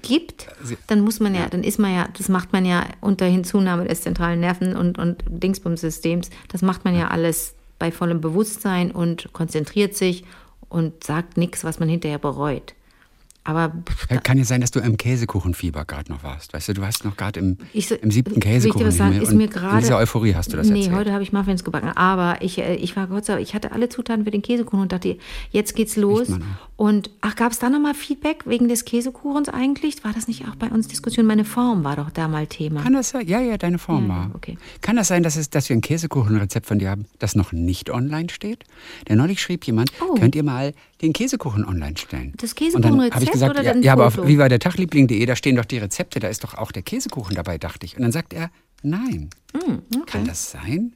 gibt, 0.01 0.47
dann 0.87 1.01
muss 1.01 1.19
man 1.19 1.35
ja, 1.35 1.47
dann 1.49 1.63
ist 1.63 1.79
man 1.79 1.93
ja, 1.93 2.07
das 2.17 2.29
macht 2.29 2.53
man 2.53 2.65
ja 2.65 2.85
unter 3.01 3.25
Hinzunahme 3.25 3.85
des 3.85 4.01
zentralen 4.01 4.39
Nerven- 4.39 4.75
und, 4.75 4.97
und 4.97 5.23
Dingsbums-Systems. 5.27 6.29
Das 6.47 6.61
macht 6.61 6.85
man 6.85 6.95
ja 6.97 7.09
alles 7.09 7.55
bei 7.79 7.91
vollem 7.91 8.21
Bewusstsein 8.21 8.91
und 8.91 9.31
konzentriert 9.33 9.95
sich 9.95 10.23
und 10.69 11.03
sagt 11.03 11.37
nichts, 11.37 11.63
was 11.63 11.79
man 11.79 11.89
hinterher 11.89 12.19
bereut. 12.19 12.73
Aber 13.49 13.73
Kann 14.23 14.37
ja 14.37 14.43
sein, 14.43 14.61
dass 14.61 14.71
du 14.71 14.79
im 14.79 14.97
Käsekuchenfieber 14.97 15.85
gerade 15.85 16.11
noch 16.11 16.23
warst. 16.23 16.53
Weißt 16.53 16.69
du, 16.69 16.73
du 16.73 16.81
warst 16.81 17.03
noch 17.05 17.17
gerade 17.17 17.39
im, 17.39 17.57
Ich 17.73 17.87
so- 17.87 17.95
im 17.95 18.11
siebten 18.11 18.35
ich 18.35 18.39
Käsekuchen. 18.41 18.87
was 18.87 18.97
sagen? 18.97 19.21
Ist 19.21 19.33
mir 19.33 19.45
in 19.45 19.49
gerade- 19.49 19.79
dieser 19.79 19.97
Euphorie 19.97 20.35
hast 20.35 20.51
du 20.53 20.57
das 20.57 20.69
nee, 20.69 20.79
erzählt. 20.79 20.95
heute 20.95 21.13
habe 21.13 21.23
ich 21.23 21.33
Muffins 21.33 21.63
gebacken. 21.63 21.89
Aber 21.95 22.41
ich, 22.41 22.57
äh, 22.59 22.75
ich 22.75 22.95
war 22.95 23.07
Gott 23.07 23.25
sei 23.25 23.33
Dank, 23.33 23.45
ich 23.47 23.53
hatte 23.55 23.71
alle 23.71 23.89
Zutaten 23.89 24.23
für 24.25 24.31
den 24.31 24.41
Käsekuchen 24.41 24.79
und 24.81 24.91
dachte, 24.91 25.17
jetzt 25.51 25.75
geht's 25.75 25.95
los. 25.95 26.29
man 26.29 26.43
Und 26.77 27.09
ach, 27.21 27.35
gab 27.35 27.51
es 27.51 27.59
da 27.59 27.69
nochmal 27.69 27.93
Feedback 27.93 28.43
wegen 28.45 28.67
des 28.69 28.85
Käsekuchens 28.85 29.49
eigentlich? 29.49 30.03
War 30.03 30.13
das 30.13 30.27
nicht 30.27 30.47
auch 30.47 30.55
bei 30.55 30.67
uns 30.67 30.87
Diskussion? 30.87 31.25
Meine 31.25 31.43
Form 31.45 31.83
war 31.83 31.95
doch 31.97 32.09
da 32.09 32.27
mal 32.27 32.47
Thema. 32.47 32.81
Kann 32.81 32.93
das 32.93 33.09
sein? 33.09 33.27
Ja, 33.27 33.41
ja, 33.41 33.57
deine 33.57 33.79
Form 33.79 34.03
Ja, 34.07 34.09
war. 34.09 34.31
okay. 34.33 34.57
Kann 34.81 34.95
das 34.95 35.07
sein, 35.09 35.23
dass, 35.23 35.35
es, 35.35 35.49
dass 35.49 35.67
wir 35.69 35.75
ein 35.75 35.81
Käsekuchenrezept 35.81 36.65
von 36.65 36.79
dir 36.79 36.89
haben, 36.89 37.05
das 37.19 37.35
noch 37.35 37.51
nicht 37.51 37.89
online 37.89 38.29
steht? 38.29 38.63
Denn 39.09 39.17
neulich 39.17 39.41
schrieb 39.41 39.65
jemand, 39.65 39.91
Oh. 40.01 40.13
könnt 40.15 40.35
ihr 40.35 40.43
mal 40.43 40.73
den 41.01 41.13
Käsekuchen 41.13 41.65
online 41.65 41.97
stellen? 41.97 42.33
Das 42.37 42.55
dann 42.55 42.63
Käsekuchenrezept 42.63 43.31
gesagt, 43.31 43.51
oder 43.51 43.63
ja, 43.63 43.71
ein 43.71 43.83
ja 43.83 43.93
aber 43.93 44.07
auf 44.07 44.27
wie 44.27 44.37
war 44.37 44.49
der 44.49 44.59
Tagliebling.de, 44.59 45.25
da 45.25 45.35
stehen 45.35 45.55
doch 45.55 45.65
die 45.65 45.77
Rezepte, 45.77 46.19
da 46.19 46.27
ist 46.27 46.43
doch 46.43 46.55
auch 46.55 46.71
der 46.71 46.83
Käsekuchen 46.83 47.35
dabei, 47.35 47.57
dachte 47.57 47.85
ich. 47.85 47.95
Und 47.95 48.03
dann 48.03 48.11
sagt 48.11 48.33
er, 48.33 48.51
nein. 48.83 49.29
Hm, 49.53 49.83
Kann 50.05 50.25
das 50.25 50.51
sein? 50.51 50.93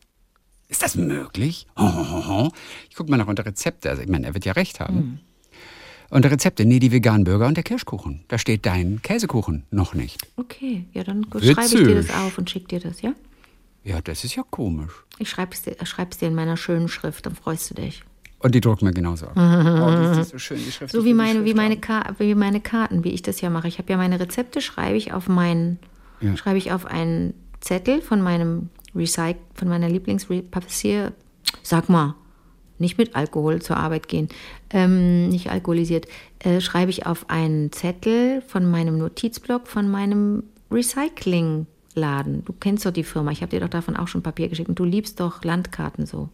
Ist 0.67 0.81
das 0.81 0.95
möglich? 0.95 1.67
Ho, 1.77 1.83
ho, 1.83 2.27
ho. 2.27 2.51
Ich 2.89 2.95
gucke 2.95 3.11
mal 3.11 3.17
nach 3.17 3.27
unter 3.27 3.45
Rezepte. 3.45 3.89
Also, 3.89 4.01
ich 4.01 4.09
meine, 4.09 4.25
er 4.27 4.33
wird 4.33 4.45
ja 4.45 4.53
recht 4.53 4.79
haben. 4.79 4.95
Hm. 4.97 5.19
Unter 6.09 6.31
Rezepte, 6.31 6.65
nee, 6.65 6.79
die 6.79 6.91
veganen 6.91 7.23
Burger 7.23 7.47
und 7.47 7.57
der 7.57 7.63
Kirschkuchen. 7.63 8.23
Da 8.27 8.37
steht 8.37 8.65
dein 8.65 9.01
Käsekuchen 9.01 9.63
noch 9.71 9.93
nicht. 9.93 10.21
Okay, 10.35 10.85
ja, 10.93 11.03
dann 11.03 11.25
schreibe 11.25 11.45
ich 11.45 11.69
dir 11.71 11.95
das 11.95 12.05
Witzig. 12.05 12.15
auf 12.15 12.37
und 12.37 12.49
schicke 12.49 12.67
dir 12.67 12.79
das, 12.79 13.01
ja? 13.01 13.13
Ja, 13.83 14.01
das 14.01 14.23
ist 14.23 14.35
ja 14.35 14.43
komisch. 14.49 14.93
Ich 15.17 15.29
schreibe 15.29 15.53
es 15.53 15.63
dir, 15.63 15.75
schreib's 15.85 16.17
dir 16.17 16.27
in 16.27 16.35
meiner 16.35 16.55
schönen 16.55 16.87
Schrift, 16.87 17.25
dann 17.25 17.35
freust 17.35 17.71
du 17.71 17.75
dich. 17.75 18.03
Und 18.43 18.53
die 18.53 18.61
drucken 18.61 18.85
mir 18.85 18.93
genauso 18.93 19.27
ab. 19.27 19.33
Oh, 19.35 19.39
das 19.91 20.17
ist 20.17 20.29
so 20.31 20.37
schön, 20.37 20.57
die 20.57 20.71
Schrift. 20.71 20.91
So 20.91 21.05
wie 21.05 21.13
meine, 21.13 21.45
wie 21.45 21.53
meine. 21.53 21.77
Ka 21.77 22.13
wie 22.19 22.35
meine 22.35 22.59
Karten, 22.59 23.03
wie 23.03 23.09
ich 23.09 23.21
das 23.21 23.39
ja 23.41 23.49
mache. 23.49 23.67
Ich 23.69 23.77
habe 23.79 23.89
ja 23.91 23.97
meine 23.97 24.19
Rezepte, 24.19 24.59
schreibe 24.61 24.97
ich 24.97 25.13
auf 25.13 25.27
meinen, 25.29 25.79
Ja. 26.19 26.35
schreibe 26.35 26.57
ich 26.57 26.71
auf 26.73 26.85
einen 26.85 27.33
Zettel 27.61 28.01
von 28.01 28.21
meinem 28.21 28.69
Recycle, 28.95 29.41
von 29.55 29.69
meiner 29.69 29.89
Lieblingspapier. 29.89 31.13
Sag 31.63 31.87
mal, 31.87 32.15
nicht 32.79 32.97
mit 32.97 33.15
Alkohol 33.15 33.61
zur 33.61 33.77
Arbeit 33.77 34.07
gehen, 34.09 34.27
ähm, 34.71 35.29
nicht 35.29 35.49
alkoholisiert, 35.49 36.07
äh, 36.39 36.59
schreibe 36.59 36.91
ich 36.91 37.05
auf 37.05 37.29
einen 37.29 37.71
Zettel 37.71 38.41
von 38.41 38.69
meinem 38.69 38.97
Notizblock 38.97 39.67
von 39.67 39.89
meinem 39.89 40.43
Recyclingladen. 40.69 42.43
Du 42.45 42.53
kennst 42.59 42.85
doch 42.85 42.91
die 42.91 43.03
Firma, 43.03 43.31
ich 43.31 43.41
habe 43.41 43.51
dir 43.51 43.61
doch 43.61 43.69
davon 43.69 43.95
auch 43.95 44.07
schon 44.07 44.21
Papier 44.23 44.49
geschickt 44.49 44.67
und 44.69 44.79
du 44.79 44.83
liebst 44.83 45.19
doch 45.19 45.43
Landkarten 45.43 46.05
so. 46.05 46.29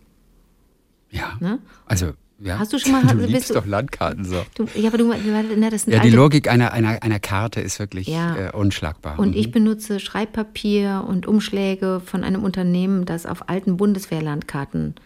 Ja. 1.11 1.33
Ne? 1.39 1.59
Also, 1.85 2.11
ja. 2.41 2.57
Hast 2.59 2.71
du 2.71 2.79
schon 2.79 2.91
mal- 2.93 3.01
Du 3.07 3.17
liebst 3.25 3.49
du- 3.49 3.53
doch 3.55 3.65
Landkarten 3.65 4.23
so. 4.25 4.45
Du, 4.55 4.67
ja, 4.75 4.87
aber 4.89 4.97
du, 4.97 5.13
na, 5.57 5.69
das 5.69 5.83
sind 5.83 5.93
Ja, 5.93 5.99
die 5.99 6.09
Logik 6.09 6.47
einer, 6.49 6.71
einer, 6.71 7.01
einer 7.03 7.19
Karte 7.19 7.59
ist 7.61 7.79
wirklich 7.79 8.07
Ja. 8.07 8.35
äh, 8.35 8.51
unschlagbar. 8.51 9.19
Und 9.19 9.29
Mhm. 9.31 9.37
ich 9.37 9.51
benutze 9.51 9.99
Schreibpapier 9.99 11.03
und 11.07 11.27
Umschläge 11.27 12.01
von 12.05 12.23
einem 12.23 12.43
Unternehmen, 12.43 13.05
das 13.05 13.25
auf 13.25 13.49
alten 13.49 13.75
Bundeswehrlandkarten 13.77 14.95
äh, 14.95 14.99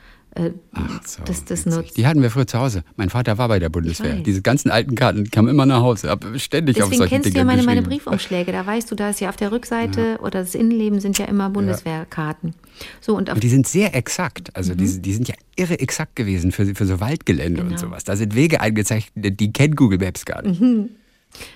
Ach 0.74 1.02
so, 1.06 1.22
das, 1.26 1.46
das 1.46 1.66
nutzt. 1.66 1.96
Die 1.96 2.08
hatten 2.08 2.22
wir 2.22 2.32
früher 2.32 2.48
zu 2.48 2.58
Hause. 2.60 2.84
Mein 2.96 3.10
Vater 3.10 3.38
war 3.38 3.48
bei 3.48 3.60
der 3.60 3.70
Bundeswehr. 3.70 4.16
Diese 4.16 4.42
ganzen 4.42 4.72
alten 4.72 4.96
Karten 4.96 5.30
kamen 5.30 5.48
immer 5.48 5.66
nach 5.66 5.82
Hause. 5.82 6.10
Hab 6.10 6.26
ständig 6.40 6.78
auf 6.82 6.90
Deswegen 6.90 6.98
solchen 6.98 7.22
kennst 7.22 7.34
du 7.36 7.38
ja 7.38 7.46
meine, 7.46 7.64
meine. 7.64 7.82
Briefumschläge. 7.84 8.52
Da 8.52 8.66
weißt 8.66 8.90
du, 8.90 8.96
da 8.96 9.12
ist 9.12 9.22
ja 9.22 9.30
auf 9.30 9.36
der 9.36 9.52
Rückseite 9.52 10.18
oder 10.22 10.40
das 10.40 10.56
Innenleben 10.56 11.00
sind 11.00 11.18
ja 11.20 11.26
immer 11.26 11.50
Bundeswehrkarten. 11.52 12.56
So, 13.02 13.16
und 13.16 13.30
auf 13.30 13.36
Und 13.36 13.44
die 13.44 13.50
sind 13.50 13.68
sehr 13.68 13.96
exakt. 13.96 14.56
Also 14.56 14.74
Mhm. 14.74 14.78
die, 14.78 15.02
die 15.02 15.14
sind 15.14 15.28
ja 15.28 15.36
irre 15.56 15.80
exakt 15.80 16.16
gewesen 16.16 16.52
für, 16.52 16.66
für 16.74 16.86
so 16.86 17.00
Waldgelände 17.00 17.62
und 17.62 17.68
Genau. 17.70 17.80
sowas. 17.82 18.04
Da 18.04 18.16
sind 18.16 18.34
Wege 18.36 18.60
eingezeichnet, 18.62 19.40
die 19.40 19.54
kennt 19.54 19.76
Google 19.76 20.00
Maps 20.00 20.26
gar 20.26 20.42
nicht. 20.42 20.60
Mhm. 20.60 20.90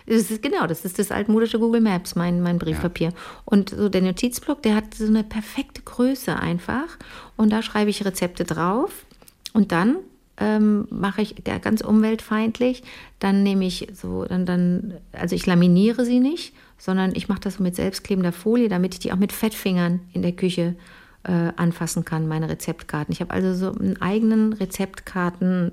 Das 0.06 0.32
ist 0.32 0.42
genau, 0.42 0.68
das 0.68 0.86
ist 0.86 1.00
das 1.00 1.12
altmodische 1.12 1.60
Google 1.60 1.82
Maps, 1.82 2.16
mein, 2.16 2.42
mein 2.42 2.58
Briefpapier. 2.58 3.14
Und 3.46 3.70
so 3.70 3.90
der 3.90 4.02
Notizblock, 4.02 4.62
der 4.64 4.76
hat 4.76 4.94
so 4.94 5.06
eine 5.06 5.24
perfekte 5.24 5.82
Größe 5.82 6.36
einfach. 6.36 6.98
Und 7.36 7.52
da 7.52 7.62
schreibe 7.62 7.90
ich 7.90 8.04
Rezepte 8.06 8.44
drauf. 8.44 9.06
Und 9.54 9.72
dann 9.72 9.98
ähm, 10.38 10.88
mache 10.90 11.22
ich 11.22 11.36
der 11.36 11.60
ganz 11.60 11.82
umweltfeindlich. 11.82 12.84
Dann 13.20 13.44
nehme 13.44 13.66
ich 13.66 13.88
so, 13.94 14.26
dann, 14.26 14.46
dann, 14.46 14.94
also 15.12 15.36
ich 15.36 15.46
laminiere 15.46 16.06
sie 16.06 16.20
nicht, 16.20 16.54
sondern 16.78 17.16
ich 17.16 17.28
mache 17.28 17.42
das 17.42 17.56
so 17.56 17.64
mit 17.64 17.76
selbstklebender 17.76 18.32
Folie, 18.32 18.70
damit 18.70 18.94
ich 18.94 19.00
die 19.00 19.12
auch 19.12 19.18
mit 19.18 19.34
Fettfingern 19.34 20.02
in 20.14 20.22
der 20.22 20.34
Küche 20.34 20.76
äh, 21.24 21.52
anfassen 21.56 22.06
kann, 22.06 22.28
meine 22.28 22.50
Rezeptkarten. 22.50 23.12
Ich 23.12 23.22
habe 23.22 23.34
also 23.34 23.54
so 23.54 23.78
einen 23.78 24.02
eigenen 24.02 24.54
Rezeptkarten 24.54 25.72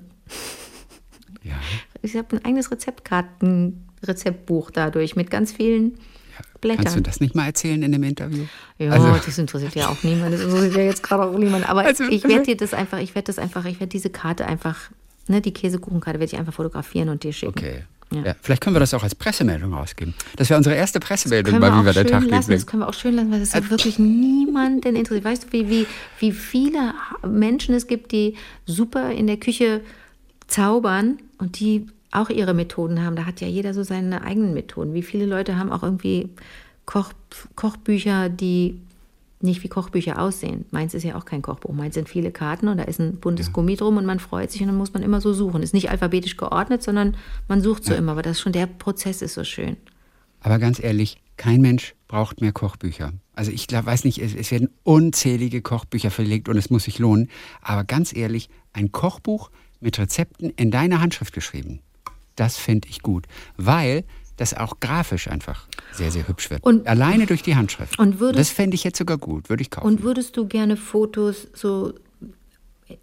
Ja. 1.43 1.55
ich 2.03 2.17
habe 2.17 2.37
ein 2.37 2.45
eigenes 2.45 2.71
Rezeptkarten-Rezeptbuch 4.09 4.71
dadurch 4.71 5.17
mit 5.17 5.31
ganz 5.31 5.53
vielen 5.53 5.95
Blättern. 6.61 6.85
Kannst 6.85 6.97
du 6.99 7.03
das 7.03 7.21
nicht 7.21 7.35
mal 7.35 7.47
erzählen 7.47 7.83
in 7.83 7.93
dem 7.93 8.03
Interview? 8.03 8.45
Ja, 8.79 8.91
Also- 8.91 9.13
das 9.25 9.39
interessiert 9.39 9.75
ja 9.75 9.89
auch 9.89 10.03
niemand. 10.03 10.35
Das 10.35 10.41
interessiert 10.43 10.75
ja 10.77 10.83
jetzt 10.83 11.03
gerade 11.03 11.25
auch 11.25 11.39
niemand. 11.39 11.69
Aber 11.69 11.83
Also- 11.85 12.05
ich 12.05 12.25
werde 12.25 12.45
dir 12.45 12.57
das 12.57 12.75
einfach, 12.75 12.99
ich 12.99 13.15
werde 13.15 13.27
das 13.27 13.39
einfach, 13.39 13.65
ich 13.67 13.81
werde 13.81 13.91
diese 13.91 14.11
Karte 14.11 14.47
einfach, 14.47 14.91
ne, 15.29 15.41
die 15.41 15.53
Käsekuchenkarte 15.53 16.19
werde 16.21 16.33
ich 16.33 16.39
einfach 16.39 16.55
fotografieren 16.55 17.09
und 17.09 17.23
dir 17.23 17.33
schicken. 17.33 17.53
Okay. 17.59 17.85
Ja. 18.13 18.23
Ja. 18.23 18.37
vielleicht 18.43 18.63
können 18.63 18.77
wir 18.77 18.81
das 18.81 18.95
auch 18.95 19.03
als 19.03 19.15
Pressemeldung 19.15 19.75
rausgeben. 19.75 20.15
Das 20.37 20.49
wäre 20.49 20.59
unsere 20.59 20.77
erste 20.77 21.01
Pressemeldung 21.01 21.59
bei 21.59 21.73
auch 21.73 21.83
der 21.83 22.07
Tag 22.07 22.25
lassen, 22.25 22.53
das 22.53 22.67
können 22.67 22.83
wir 22.83 22.89
auch 22.89 22.95
schön 22.95 23.17
lassen, 23.17 23.33
weil 23.33 23.41
das 23.41 23.55
ja 23.55 23.71
wirklich 23.71 23.99
niemanden 23.99 24.95
interessiert. 24.95 25.25
Weißt 25.25 25.45
du, 25.45 25.53
wie, 25.53 25.69
wie, 25.69 25.87
wie 26.21 26.31
viele 26.31 26.95
Menschen 27.27 27.75
es 27.75 27.89
gibt, 27.89 28.13
die 28.13 28.37
super 28.67 29.11
in 29.11 29.27
der 29.27 29.39
Küche 29.39 29.81
zaubern 30.47 31.19
und 31.39 31.59
die 31.59 31.87
auch 32.15 32.31
ihre 32.31 32.55
Methoden 32.55 33.03
haben. 33.03 33.17
Da 33.17 33.27
hat 33.27 33.41
ja 33.41 33.49
jeder 33.49 33.75
so 33.75 33.83
seine 33.83 34.23
eigenen 34.23 34.55
Methoden. 34.55 34.95
Wie 34.95 35.03
viele 35.03 35.27
Leute 35.27 35.59
haben 35.59 35.73
auch 35.73 35.83
irgendwie 35.83 36.31
Koch, 36.87 37.13
Kochbücher, 37.57 38.29
die 38.29 38.81
nicht 39.41 39.63
wie 39.63 39.69
Kochbücher 39.69 40.21
aussehen. 40.21 40.65
Meins 40.71 40.95
ist 40.95 41.03
ja 41.03 41.17
auch 41.17 41.27
kein 41.27 41.43
Kochbuch. 41.43 41.75
Meins 41.75 41.95
sind 41.95 42.09
viele 42.09 42.33
Karten 42.33 42.69
und 42.69 42.79
da 42.79 42.85
ist 42.85 42.99
ein 42.99 43.17
buntes 43.17 43.53
Gummi 43.53 43.77
drum 43.77 43.99
und 43.99 44.07
man 44.07 44.19
freut 44.19 44.51
sich 44.51 44.63
und 44.63 44.69
dann 44.69 44.77
muss 44.77 44.95
man 44.95 45.03
immer 45.03 45.21
so 45.21 45.35
suchen. 45.35 45.63
Ist 45.63 45.75
nicht 45.75 45.91
alphabetisch 45.91 46.37
geordnet, 46.37 46.83
sondern 46.83 47.17
man 47.47 47.61
sucht 47.61 47.85
so 47.85 47.95
immer. 47.95 48.13
Aber 48.13 48.23
das 48.23 48.39
ist 48.39 48.41
schon 48.41 48.53
der 48.53 48.67
Prozess 48.67 49.21
ist 49.21 49.35
so 49.35 49.45
schön. 49.45 49.77
Aber 50.41 50.59
ganz 50.59 50.83
ehrlich, 50.83 51.19
kein 51.37 51.61
Mensch 51.61 51.95
braucht 52.09 52.41
mehr 52.41 52.53
Kochbücher. 52.53 53.13
Also 53.35 53.51
ich 53.51 53.67
glaub, 53.67 53.87
weiß 53.87 54.05
nicht, 54.05 54.19
es, 54.19 54.35
es 54.35 54.51
werden 54.51 54.71
unzählige 54.83 55.63
Kochbücher 55.63 56.11
verlegt 56.11 56.49
und 56.49 56.57
es 56.57 56.71
muss 56.71 56.85
sich 56.85 56.99
lohnen. 56.99 57.29
Aber 57.61 57.85
ganz 57.85 58.15
ehrlich, 58.15 58.49
ein 58.73 58.93
Kochbuch 58.93 59.51
mit 59.81 59.99
Rezepten 59.99 60.51
in 60.51 60.71
deiner 60.71 61.01
Handschrift 61.01 61.33
geschrieben, 61.33 61.81
das 62.37 62.57
finde 62.57 62.89
ich 62.89 63.03
gut, 63.03 63.27
weil 63.57 64.05
das 64.37 64.53
auch 64.55 64.81
grafisch 64.81 65.29
einfach 65.29 65.67
sehr, 65.93 66.11
sehr 66.11 66.27
hübsch 66.27 66.51
wird. 66.51 66.65
Und- 66.65 66.87
Alleine 66.89 67.27
durch 67.27 67.43
die 67.43 67.55
Handschrift. 67.55 67.99
Und 67.99 68.19
würdest- 68.19 68.41
das 68.41 68.51
fände 68.51 68.75
ich 68.75 68.83
jetzt 68.85 68.99
sogar 68.99 69.17
gut, 69.19 69.49
würde 69.49 69.63
ich 69.63 69.71
kaufen. 69.71 69.87
Und 69.87 70.03
würdest 70.03 70.37
du 70.37 70.47
gerne 70.49 70.77
Fotos 70.77 71.47
so 71.55 71.95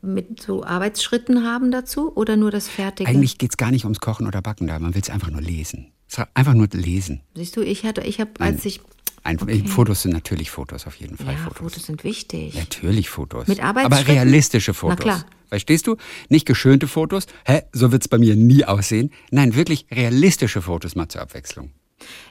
mit 0.02 0.42
so 0.42 0.64
Arbeitsschritten 0.64 1.44
haben 1.46 1.72
dazu 1.72 2.16
oder 2.16 2.36
nur 2.38 2.52
das 2.52 2.68
Fertige? 2.68 3.10
Eigentlich 3.10 3.38
geht 3.38 3.52
es 3.52 3.58
gar 3.58 3.72
nicht 3.72 3.86
ums 3.86 4.00
Kochen 4.00 4.28
oder 4.28 4.42
Backen 4.42 4.68
da, 4.68 4.78
man 4.80 4.94
will 4.94 5.02
es 5.02 5.10
einfach 5.10 5.30
nur 5.32 5.42
lesen. 5.42 5.92
Einfach 6.34 6.54
nur 6.54 6.68
lesen. 6.74 7.22
Siehst 7.36 7.56
du, 7.56 7.62
ich 7.62 7.86
hatte, 7.86 8.02
ich 8.02 8.20
habe, 8.20 8.32
als 8.40 8.66
ich, 8.66 8.82
Ein, 9.24 9.38
Fotos 9.68 10.02
sind 10.02 10.14
natürlich 10.14 10.50
Fotos, 10.50 10.88
auf 10.88 10.96
jeden 10.96 11.16
Fall 11.16 11.34
ja, 11.34 11.40
Fotos. 11.40 11.58
Fotos 11.60 11.86
sind 11.86 12.04
wichtig. 12.04 12.56
Natürlich 12.56 13.10
Fotos. 13.10 13.48
Mit 13.48 13.64
Aber 13.64 13.84
realistische 14.08 14.72
Na 14.72 14.76
Fotos. 14.76 15.00
klar. 15.00 15.26
Verstehst 15.48 15.86
du? 15.86 15.98
Nicht 16.30 16.46
geschönte 16.46 16.88
Fotos. 16.88 17.26
Hä, 17.46 17.64
so 17.74 17.92
wird's 17.92 18.08
bei 18.08 18.18
mir 18.18 18.36
nie 18.36 18.66
aussehen. 18.66 19.12
Nein, 19.32 19.54
wirklich 19.54 19.86
realistische 19.92 20.62
Fotos 20.62 20.96
mal 20.96 21.08
zur 21.10 21.22
Abwechslung. 21.22 21.72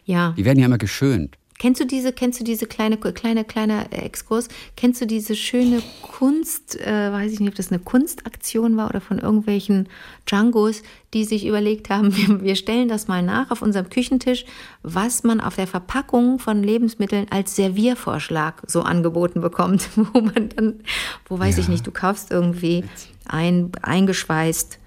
Ja. 0.05 0.35
Die 0.37 0.45
werden 0.45 0.59
ja 0.59 0.67
immer 0.67 0.79
geschönt. 0.79 1.37
Kennst 1.61 1.79
du 1.79 1.85
diese, 1.85 2.15
kennst 2.15 2.41
du 2.41 2.45
diese 2.45 2.65
kleine, 2.65 2.97
kleine, 2.97 3.45
kleine 3.45 3.93
Exkurs? 3.93 4.49
Kennst 4.79 5.03
du 5.03 5.07
diese 5.07 5.37
schöne 5.37 5.83
Kunst, 6.01 6.81
äh, 6.81 7.13
weiß 7.13 7.33
ich 7.33 7.41
nicht, 7.41 7.51
ob 7.51 7.55
das 7.55 7.71
eine 7.71 7.81
Kunstaktion 7.81 8.79
war 8.79 8.89
oder 8.89 9.03
von 9.03 9.19
irgendwelchen 9.19 9.87
Djangos, 10.27 10.83
die 11.13 11.25
sich 11.25 11.45
überlegt 11.45 11.91
haben, 11.91 12.17
wir, 12.17 12.41
wir 12.41 12.57
stellen 12.57 12.89
das 12.89 13.09
mal 13.09 13.23
nach 13.23 13.51
auf 13.51 13.61
unserem 13.61 13.91
Küchentisch, 13.91 14.47
was 14.83 15.23
man 15.23 15.43
auf 15.43 15.57
der 15.57 15.67
Verpackung 15.67 16.39
von 16.39 16.63
Lebensmitteln 16.63 17.27
als 17.29 17.57
Serviervorschlag 17.57 18.63
so 18.67 18.81
angeboten 18.81 19.43
bekommt, 19.43 19.91
wo 19.97 20.23
man 20.23 20.49
dann, 20.57 20.81
wo 21.29 21.39
weiß 21.39 21.59
ich 21.59 21.69
nicht, 21.69 21.87
du 21.87 21.91
kaufst 21.91 22.31
irgendwie 22.31 22.85
ein, 23.29 23.71
eingeschweißt 23.83 24.79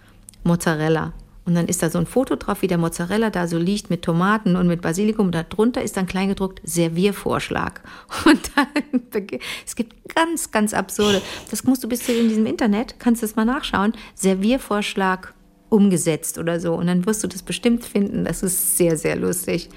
Mozzarella. 0.43 1.13
Und 1.45 1.55
dann 1.55 1.67
ist 1.67 1.83
da 1.83 1.89
so 1.89 1.99
ein 1.99 2.05
Foto 2.05 2.35
drauf, 2.35 2.61
wie 2.61 2.67
der 2.67 2.77
Mozzarella 2.77 3.29
da 3.29 3.47
so 3.47 3.57
liegt 3.57 3.89
mit 3.89 4.01
Tomaten 4.01 4.55
und 4.55 4.67
mit 4.67 4.81
Basilikum. 4.81 5.27
Und 5.27 5.35
darunter 5.35 5.81
ist 5.81 5.97
dann 5.97 6.05
kleingedruckt 6.05 6.61
Serviervorschlag. 6.63 7.81
Und 8.25 8.51
dann, 8.55 9.27
es 9.65 9.75
gibt 9.75 10.15
ganz, 10.15 10.51
ganz 10.51 10.73
absurde. 10.73 11.21
Das 11.51 11.65
musst 11.65 11.83
du 11.83 11.89
bis 11.89 12.03
zu 12.03 12.13
in 12.13 12.29
diesem 12.29 12.45
Internet, 12.45 12.95
kannst 12.99 13.21
du 13.21 13.27
das 13.27 13.35
mal 13.35 13.45
nachschauen. 13.45 13.93
Serviervorschlag 14.15 15.33
umgesetzt 15.69 16.37
oder 16.37 16.59
so. 16.59 16.75
Und 16.75 16.87
dann 16.87 17.05
wirst 17.05 17.23
du 17.23 17.27
das 17.27 17.41
bestimmt 17.41 17.83
finden. 17.83 18.23
Das 18.23 18.41
ist 18.41 18.77
sehr, 18.77 18.95
sehr 18.97 19.17
lustig. 19.17 19.69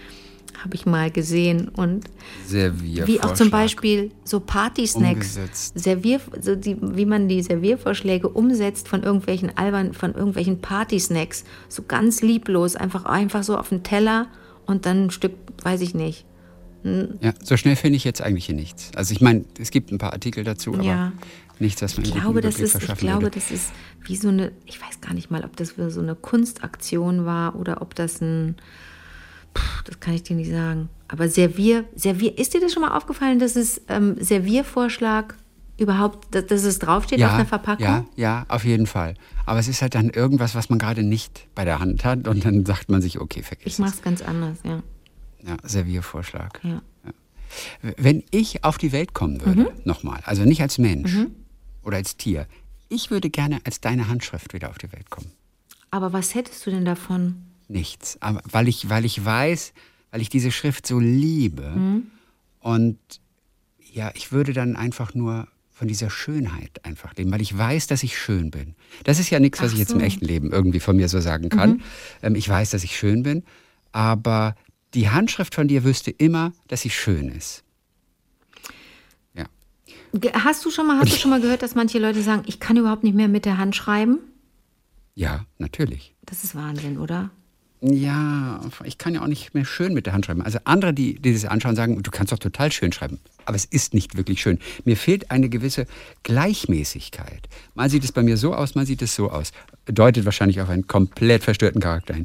Habe 0.62 0.74
ich 0.74 0.86
mal 0.86 1.10
gesehen. 1.10 1.68
Und 1.68 2.04
wie 2.48 3.20
auch 3.20 3.34
zum 3.34 3.50
Beispiel 3.50 4.10
so 4.24 4.40
Party-Snacks. 4.40 5.36
Umgesetzt. 5.36 5.78
Servier, 5.78 6.20
so 6.40 6.56
die, 6.56 6.76
wie 6.80 7.06
man 7.06 7.28
die 7.28 7.42
Serviervorschläge 7.42 8.28
umsetzt 8.28 8.88
von 8.88 9.02
irgendwelchen 9.02 9.56
albern, 9.56 9.92
von 9.92 10.14
irgendwelchen 10.14 10.60
Party-Snacks. 10.60 11.44
So 11.68 11.82
ganz 11.82 12.22
lieblos, 12.22 12.76
einfach, 12.76 13.04
einfach 13.04 13.42
so 13.42 13.56
auf 13.56 13.68
den 13.68 13.82
Teller 13.82 14.28
und 14.66 14.86
dann 14.86 15.06
ein 15.06 15.10
Stück, 15.10 15.32
weiß 15.62 15.80
ich 15.82 15.94
nicht. 15.94 16.24
Ja, 17.20 17.34
so 17.42 17.56
schnell 17.56 17.74
finde 17.74 17.96
ich 17.96 18.04
jetzt 18.04 18.22
eigentlich 18.22 18.46
hier 18.46 18.54
nichts. 18.54 18.90
Also 18.94 19.12
ich 19.12 19.20
meine, 19.20 19.44
es 19.58 19.70
gibt 19.70 19.90
ein 19.90 19.98
paar 19.98 20.12
Artikel 20.12 20.44
dazu, 20.44 20.72
aber 20.74 20.84
Ja. 20.84 21.12
nichts, 21.58 21.82
was 21.82 21.96
man 21.96 22.06
Ich 22.06 22.14
glaube, 22.14 22.40
das 22.40 22.60
ist, 22.60 22.80
ich 22.80 22.94
glaube, 22.96 23.22
würde. 23.24 23.34
das 23.40 23.50
ist 23.50 23.72
wie 24.04 24.14
so 24.14 24.28
eine, 24.28 24.52
ich 24.66 24.80
weiß 24.80 25.00
gar 25.00 25.12
nicht 25.12 25.28
mal, 25.30 25.44
ob 25.44 25.56
das 25.56 25.74
so 25.88 26.00
eine 26.00 26.14
Kunstaktion 26.14 27.24
war 27.24 27.56
oder 27.56 27.82
ob 27.82 27.96
das 27.96 28.20
ein, 28.20 28.54
puh, 29.56 29.82
das 29.84 30.00
kann 30.00 30.14
ich 30.14 30.22
dir 30.22 30.36
nicht 30.36 30.50
sagen. 30.50 30.88
Aber 31.08 31.28
Servier, 31.28 31.84
Servier, 31.94 32.36
ist 32.38 32.54
dir 32.54 32.60
das 32.60 32.72
schon 32.72 32.82
mal 32.82 32.96
aufgefallen, 32.96 33.38
dass 33.38 33.56
es 33.56 33.80
ähm, 33.88 34.16
Serviervorschlag 34.22 35.34
überhaupt, 35.78 36.34
dass, 36.34 36.46
dass 36.46 36.64
es 36.64 36.78
draufsteht 36.78 37.22
auf 37.22 37.32
einer 37.32 37.46
Verpackung? 37.46 37.84
Ja, 37.84 38.04
ja, 38.16 38.46
auf 38.48 38.64
jeden 38.64 38.86
Fall. 38.86 39.14
Aber 39.44 39.58
es 39.58 39.68
ist 39.68 39.82
halt 39.82 39.94
dann 39.94 40.10
irgendwas, 40.10 40.54
was 40.54 40.68
man 40.70 40.78
gerade 40.78 41.02
nicht 41.02 41.46
bei 41.54 41.64
der 41.64 41.78
Hand 41.78 42.04
hat 42.04 42.26
und 42.28 42.44
dann 42.44 42.64
sagt 42.66 42.88
man 42.90 43.02
sich, 43.02 43.20
okay, 43.20 43.42
vergiss 43.42 43.74
Ich 43.74 43.78
mache 43.78 43.94
es 43.94 44.02
ganz 44.02 44.22
anders, 44.22 44.58
ja. 44.64 44.82
Ja, 45.46 45.56
Serviervorschlag. 45.62 46.60
ja. 46.64 46.82
Wenn 47.96 48.24
ich 48.32 48.64
auf 48.64 48.76
die 48.78 48.90
Welt 48.92 49.14
kommen 49.14 49.40
würde, 49.44 49.62
Mhm. 49.62 49.68
nochmal, 49.84 50.20
also 50.24 50.44
nicht 50.44 50.60
als 50.62 50.78
Mensch 50.78 51.14
oder 51.84 51.96
als 51.98 52.16
Tier, 52.16 52.46
ich 52.88 53.10
würde 53.10 53.30
gerne 53.30 53.60
als 53.64 53.80
deine 53.80 54.08
Handschrift 54.08 54.52
wieder 54.52 54.70
auf 54.70 54.78
die 54.78 54.90
Welt 54.92 55.10
kommen. 55.10 55.30
Aber 55.90 56.12
was 56.12 56.34
hättest 56.34 56.66
du 56.66 56.70
denn 56.70 56.84
davon? 56.84 57.36
Nichts. 57.68 58.16
Aber 58.20 58.40
weil 58.50 58.68
ich, 58.68 58.88
weil 58.88 59.04
ich 59.04 59.24
weiß, 59.24 59.72
weil 60.10 60.20
ich 60.20 60.28
diese 60.28 60.50
Schrift 60.52 60.86
so 60.86 60.98
liebe 61.00 61.70
Mhm. 61.76 62.06
und 62.60 62.98
ja, 63.92 64.10
ich 64.14 64.30
würde 64.32 64.52
dann 64.52 64.76
einfach 64.76 65.14
nur 65.14 65.48
von 65.70 65.88
dieser 65.88 66.08
Schönheit 66.10 66.84
einfach 66.84 67.14
leben, 67.16 67.30
weil 67.32 67.42
ich 67.42 67.56
weiß, 67.56 67.86
dass 67.86 68.02
ich 68.02 68.18
schön 68.18 68.50
bin. 68.50 68.74
Das 69.04 69.18
ist 69.18 69.28
ja 69.30 69.40
nichts, 69.40 69.60
was 69.60 69.70
Ach 69.70 69.72
ich 69.74 69.78
jetzt 69.80 69.90
im 69.90 69.98
so. 69.98 70.00
Mhm. 70.00 70.06
echten 70.06 70.24
Leben 70.24 70.52
irgendwie 70.52 70.80
von 70.80 70.96
mir 70.96 71.08
so 71.08 71.20
sagen 71.20 71.48
kann. 71.50 71.82
Ähm, 72.22 72.34
ich 72.34 72.48
weiß, 72.48 72.70
dass 72.70 72.84
ich 72.84 72.96
schön 72.96 73.22
bin, 73.22 73.42
aber 73.92 74.54
die 74.94 75.10
Handschrift 75.10 75.54
von 75.54 75.68
dir 75.68 75.84
wüsste 75.84 76.10
immer, 76.10 76.52
dass 76.68 76.80
sie 76.82 76.90
schön 76.90 77.28
ist. 77.28 77.62
Ja. 79.34 79.44
Hast 80.32 80.64
du 80.64 80.70
schon 80.70 80.86
mal, 80.86 80.98
hast 80.98 81.12
du 81.12 81.16
schon 81.16 81.30
mal 81.30 81.40
gehört, 81.40 81.62
dass 81.62 81.74
manche 81.74 81.98
Leute 81.98 82.22
sagen, 82.22 82.42
ich 82.46 82.58
kann 82.60 82.76
überhaupt 82.78 83.04
nicht 83.04 83.14
mehr 83.16 83.28
mit 83.28 83.44
der 83.44 83.58
Hand 83.58 83.76
schreiben? 83.76 84.18
Ja, 85.14 85.44
natürlich. 85.58 86.14
Das 86.24 86.44
ist 86.44 86.54
Wahnsinn, 86.54 86.96
oder? 86.98 87.30
Ja, 87.82 88.60
ich 88.84 88.96
kann 88.96 89.14
ja 89.14 89.22
auch 89.22 89.26
nicht 89.26 89.52
mehr 89.52 89.66
schön 89.66 89.92
mit 89.92 90.06
der 90.06 90.14
Hand 90.14 90.26
schreiben. 90.26 90.40
Also 90.40 90.58
andere, 90.64 90.94
die, 90.94 91.18
die 91.18 91.34
das 91.34 91.44
anschauen, 91.44 91.76
sagen, 91.76 92.02
du 92.02 92.10
kannst 92.10 92.32
doch 92.32 92.38
total 92.38 92.72
schön 92.72 92.90
schreiben. 92.90 93.18
Aber 93.44 93.54
es 93.54 93.66
ist 93.66 93.92
nicht 93.92 94.16
wirklich 94.16 94.40
schön. 94.40 94.58
Mir 94.84 94.96
fehlt 94.96 95.30
eine 95.30 95.48
gewisse 95.48 95.86
Gleichmäßigkeit. 96.22 97.48
Mal 97.74 97.90
sieht 97.90 98.02
es 98.02 98.12
bei 98.12 98.22
mir 98.22 98.38
so 98.38 98.54
aus, 98.54 98.74
mal 98.74 98.86
sieht 98.86 99.02
es 99.02 99.14
so 99.14 99.30
aus. 99.30 99.52
Deutet 99.84 100.24
wahrscheinlich 100.24 100.60
auf 100.60 100.70
einen 100.70 100.86
komplett 100.86 101.44
verstörten 101.44 101.80
Charakter 101.80 102.14
hin. 102.14 102.24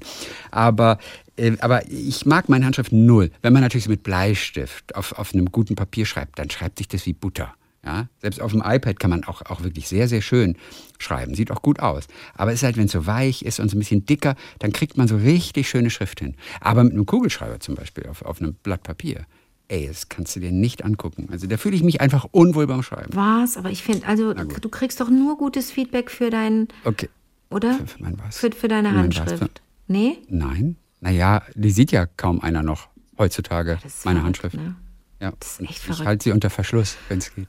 Aber, 0.51 0.99
äh, 1.35 1.57
aber 1.59 1.85
ich 1.91 2.25
mag 2.25 2.47
meine 2.47 2.65
Handschrift 2.65 2.93
null. 2.93 3.29
Wenn 3.41 3.51
man 3.51 3.61
natürlich 3.61 3.83
so 3.83 3.91
mit 3.91 4.03
Bleistift 4.03 4.95
auf, 4.95 5.11
auf 5.19 5.33
einem 5.33 5.51
guten 5.51 5.75
Papier 5.75 6.05
schreibt, 6.05 6.39
dann 6.39 6.49
schreibt 6.49 6.77
sich 6.77 6.87
das 6.87 7.05
wie 7.05 7.13
Butter. 7.13 7.53
Ja, 7.83 8.07
selbst 8.21 8.39
auf 8.41 8.51
dem 8.51 8.61
iPad 8.63 8.99
kann 8.99 9.09
man 9.09 9.23
auch, 9.23 9.41
auch 9.43 9.63
wirklich 9.63 9.87
sehr, 9.87 10.07
sehr 10.07 10.21
schön 10.21 10.55
schreiben. 10.99 11.33
Sieht 11.33 11.49
auch 11.49 11.63
gut 11.63 11.79
aus. 11.79 12.07
Aber 12.35 12.51
es 12.51 12.59
ist 12.59 12.63
halt, 12.63 12.77
wenn 12.77 12.85
es 12.85 12.91
so 12.91 13.07
weich 13.07 13.41
ist 13.41 13.59
und 13.59 13.69
so 13.69 13.75
ein 13.75 13.79
bisschen 13.79 14.05
dicker, 14.05 14.35
dann 14.59 14.71
kriegt 14.71 14.97
man 14.97 15.07
so 15.07 15.15
richtig 15.17 15.67
schöne 15.67 15.89
Schrift 15.89 16.19
hin. 16.19 16.35
Aber 16.59 16.83
mit 16.83 16.93
einem 16.93 17.07
Kugelschreiber 17.07 17.59
zum 17.59 17.73
Beispiel 17.73 18.05
auf, 18.07 18.21
auf 18.21 18.39
einem 18.39 18.53
Blatt 18.53 18.83
Papier, 18.83 19.25
ey, 19.67 19.87
das 19.87 20.09
kannst 20.09 20.35
du 20.35 20.39
dir 20.39 20.51
nicht 20.51 20.85
angucken. 20.85 21.29
Also 21.31 21.47
da 21.47 21.57
fühle 21.57 21.75
ich 21.75 21.81
mich 21.81 22.01
einfach 22.01 22.27
unwohl 22.29 22.67
beim 22.67 22.83
Schreiben. 22.83 23.15
Was? 23.15 23.57
Aber 23.57 23.71
ich 23.71 23.81
finde, 23.81 24.05
also 24.05 24.33
du 24.35 24.69
kriegst 24.69 24.99
doch 25.01 25.09
nur 25.09 25.37
gutes 25.39 25.71
Feedback 25.71 26.11
für 26.11 26.29
dein, 26.29 26.67
Okay. 26.83 27.09
oder? 27.49 27.73
Für, 27.73 27.87
für 27.87 28.03
mein 28.03 28.19
was? 28.19 28.37
Für, 28.37 28.51
für 28.51 28.67
deine 28.67 28.91
Für? 28.91 28.97
Handschrift. 28.97 29.61
Nee? 29.87 30.19
Nein. 30.29 30.75
Naja, 30.99 31.41
die 31.55 31.71
sieht 31.71 31.91
ja 31.91 32.05
kaum 32.05 32.41
einer 32.41 32.61
noch 32.61 32.89
heutzutage, 33.17 33.79
meine 34.03 34.19
verrückt, 34.19 34.23
Handschrift. 34.23 34.55
Ne? 34.57 34.75
Ja. 35.19 35.33
Das 35.39 35.53
ist 35.53 35.61
echt 35.61 35.69
ich 35.71 35.79
verrückt. 35.79 36.05
halte 36.05 36.23
sie 36.25 36.31
unter 36.31 36.51
Verschluss, 36.51 36.97
wenn 37.09 37.17
es 37.17 37.33
geht. 37.33 37.47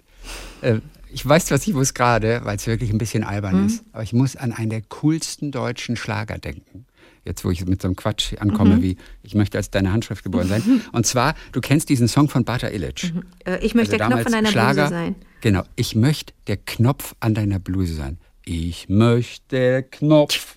Äh, 0.61 0.81
ich 1.15 1.27
weiß, 1.27 1.51
was 1.51 1.67
ich 1.67 1.75
muss 1.75 1.93
gerade, 1.95 2.41
weil 2.45 2.57
es 2.57 2.67
wirklich 2.67 2.91
ein 2.91 2.99
bisschen 2.99 3.23
albern 3.25 3.61
Mhm. 3.61 3.67
ist, 3.67 3.85
aber 3.93 4.03
ich 4.03 4.13
muss 4.13 4.35
an 4.37 4.53
einen 4.53 4.71
der 4.71 4.83
coolsten 4.83 5.53
deutschen 5.53 5.97
Schlager 5.97 6.39
denken. 6.39 6.87
Jetzt, 7.25 7.45
wo 7.45 7.51
ich 7.51 7.65
mit 7.67 7.81
so 7.83 7.87
einem 7.89 7.95
Quatsch 7.97 8.33
ankomme, 8.41 8.77
Mhm. 8.79 8.83
wie 8.83 8.97
ich 9.23 9.35
möchte 9.35 9.57
als 9.59 9.71
deine 9.71 9.93
Handschrift 9.93 10.25
geboren 10.25 10.49
sein. 10.49 10.63
Und 10.93 11.07
zwar, 11.07 11.35
du 11.53 11.61
kennst 11.61 11.89
diesen 11.89 12.09
Song 12.09 12.29
von 12.29 12.45
Bata 12.45 12.69
Illich. 12.69 13.13
Äh, 13.45 13.59
ich 13.65 13.75
möchte 13.75 13.97
der 13.97 14.07
Knopf 14.09 14.27
an 14.27 14.33
deiner 14.33 14.51
Schlager, 14.51 14.87
Bluse 14.89 14.89
sein. 14.89 15.15
Genau, 15.41 15.63
ich 15.77 15.95
möchte 15.95 16.33
der 16.47 16.57
Knopf 16.57 17.15
an 17.21 17.35
deiner 17.35 17.59
Bluse 17.59 17.95
sein. 17.95 18.19
Ich 18.45 18.89
möchte 18.89 19.43
der 19.51 19.83
Knopf 19.83 20.57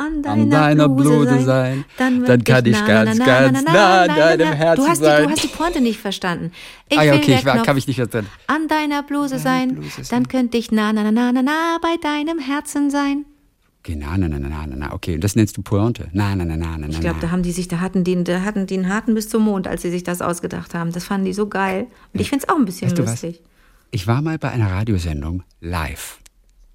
An 0.00 0.24
an 0.24 0.48
deiner 0.48 0.88
Bluse 0.88 1.40
sein. 1.42 1.84
Dann, 1.98 2.24
Dann 2.24 2.42
kann 2.42 2.64
ich 2.64 2.72
ganz, 2.86 3.18
ganz 3.18 3.62
nah 3.64 4.02
an 4.02 4.08
deinem 4.08 4.52
Herzen 4.54 4.82
du 4.84 4.88
hast 4.90 5.00
Die, 5.00 5.04
sein. 5.04 5.24
du 5.24 5.30
hast 5.30 5.44
die 5.44 5.48
Pointe 5.48 5.80
nicht 5.82 6.00
verstanden. 6.00 6.52
Ich 6.88 6.98
ah 6.98 7.02
ja, 7.02 7.14
okay, 7.14 7.34
ich 7.38 7.44
war, 7.44 7.62
kann 7.62 7.74
mich 7.74 7.86
nicht 7.86 7.96
verstanden. 7.96 8.30
an 8.46 8.66
deiner 8.66 9.02
Bluse 9.02 9.38
sein. 9.38 9.74
Bluse. 9.74 10.02
Dann 10.10 10.26
könnte 10.28 10.56
ich 10.56 10.72
na, 10.72 10.92
na, 10.94 11.02
na, 11.02 11.10
na, 11.12 11.32
na, 11.32 11.42
na 11.42 11.78
bei 11.82 11.96
deinem 12.00 12.38
Herzen 12.38 12.90
sein. 12.90 13.26
Okay, 13.82 13.94
na, 13.96 14.16
na, 14.16 14.28
na, 14.28 14.38
na, 14.38 14.48
na, 14.66 14.76
na, 14.76 14.92
okay, 14.92 15.14
und 15.16 15.24
das 15.24 15.36
nennst 15.36 15.56
du 15.56 15.62
Pointe. 15.62 16.08
Na, 16.12 16.34
na, 16.34 16.44
na, 16.44 16.56
na, 16.56 16.76
na, 16.78 16.88
Ich 16.88 17.00
glaube, 17.00 17.18
da 17.20 17.30
haben 17.30 17.42
die 17.42 17.52
sich, 17.52 17.68
da 17.68 17.80
hatten 17.80 18.02
die, 18.04 18.24
da 18.24 18.42
hatten 18.42 18.66
die 18.66 18.74
einen 18.74 18.88
harten 18.88 19.14
bis 19.14 19.28
zum 19.28 19.42
Mond, 19.44 19.66
als 19.68 19.82
sie 19.82 19.90
sich 19.90 20.02
das 20.02 20.20
ausgedacht 20.22 20.74
haben. 20.74 20.92
Das 20.92 21.04
fanden 21.04 21.24
die 21.26 21.32
so 21.34 21.46
geil. 21.46 21.86
Und 22.12 22.20
ich 22.20 22.28
finde 22.30 22.44
es 22.46 22.48
auch 22.52 22.56
ein 22.58 22.64
bisschen 22.64 22.88
Weißt 22.90 22.98
du 22.98 23.02
was? 23.04 23.10
lustig. 23.22 23.40
Ich 23.90 24.06
war 24.06 24.22
mal 24.22 24.38
bei 24.38 24.50
einer 24.50 24.70
Radiosendung 24.70 25.42
live. 25.60 26.18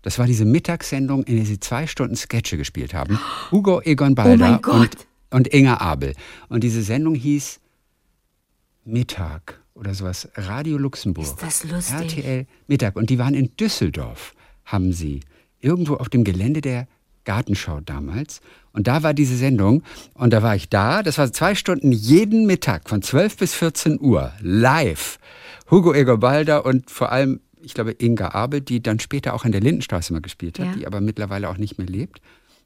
Das 0.06 0.20
war 0.20 0.28
diese 0.28 0.46
Mittagssendung, 0.46 1.24
in 1.24 1.38
der 1.38 1.46
sie 1.48 1.60
zwei 1.60 1.88
Stunden 1.88 2.16
Sketche 2.16 2.58
gespielt 2.58 2.94
haben. 2.94 3.20
Hugo 3.52 3.82
Egon 3.82 4.14
Balder 4.14 4.46
Oh 4.46 4.50
mein 4.52 4.62
Gott. 4.62 4.76
und, 4.76 4.98
und 5.32 5.54
Inga 5.54 5.78
Abel. 5.78 6.14
Und 6.48 6.64
diese 6.64 6.84
Sendung 6.84 7.16
hieß 7.16 7.60
Mittag 8.86 9.60
oder 9.74 9.96
sowas. 9.96 10.30
Radio 10.36 10.78
Luxemburg. 10.78 11.26
Ist 11.26 11.42
das 11.42 11.64
lustig. 11.64 12.20
RTL 12.20 12.46
Mittag. 12.68 12.96
Und 12.98 13.10
die 13.10 13.18
waren 13.18 13.34
in 13.34 13.58
Düsseldorf, 13.58 14.36
haben 14.64 14.94
sie. 14.94 15.22
Irgendwo 15.60 15.96
auf 15.96 16.10
dem 16.10 16.24
Gelände 16.24 16.62
der 16.62 16.88
Gartenschau 17.24 17.80
damals. 17.80 18.42
Und 18.74 18.86
da 18.86 19.02
war 19.02 19.16
diese 19.16 19.36
Sendung. 19.36 19.82
Und 20.14 20.34
da 20.34 20.44
war 20.44 20.56
ich 20.56 20.70
da. 20.70 21.02
Das 21.02 21.18
war 21.18 21.34
zwei 21.34 21.56
Stunden 21.56 21.92
jeden 21.92 22.46
Mittag 22.46 22.90
von 22.90 23.02
12 23.02 23.38
bis 23.38 23.56
14 23.56 24.00
Uhr. 24.00 24.34
Live. 24.40 25.18
Hugo 25.72 25.96
Egon 25.96 26.20
Balder 26.20 26.64
und 26.64 26.92
vor 26.92 27.12
allem, 27.12 27.40
ich 27.66 27.74
glaube, 27.74 27.96
Inga 27.98 28.30
Abel, 28.34 28.62
die 28.62 28.82
dann 28.82 29.00
später 29.00 29.34
auch 29.34 29.44
in 29.46 29.52
der 29.52 29.62
Lindenstraße 29.62 30.14
mal 30.14 30.22
gespielt 30.22 30.60
hat, 30.60 30.68
Ja. 30.68 30.74
die 30.74 30.88
aber 30.88 31.02
mittlerweile 31.02 31.50
auch 31.50 31.58
nicht 31.58 31.78
mehr 31.78 31.88
lebt. 31.88 32.22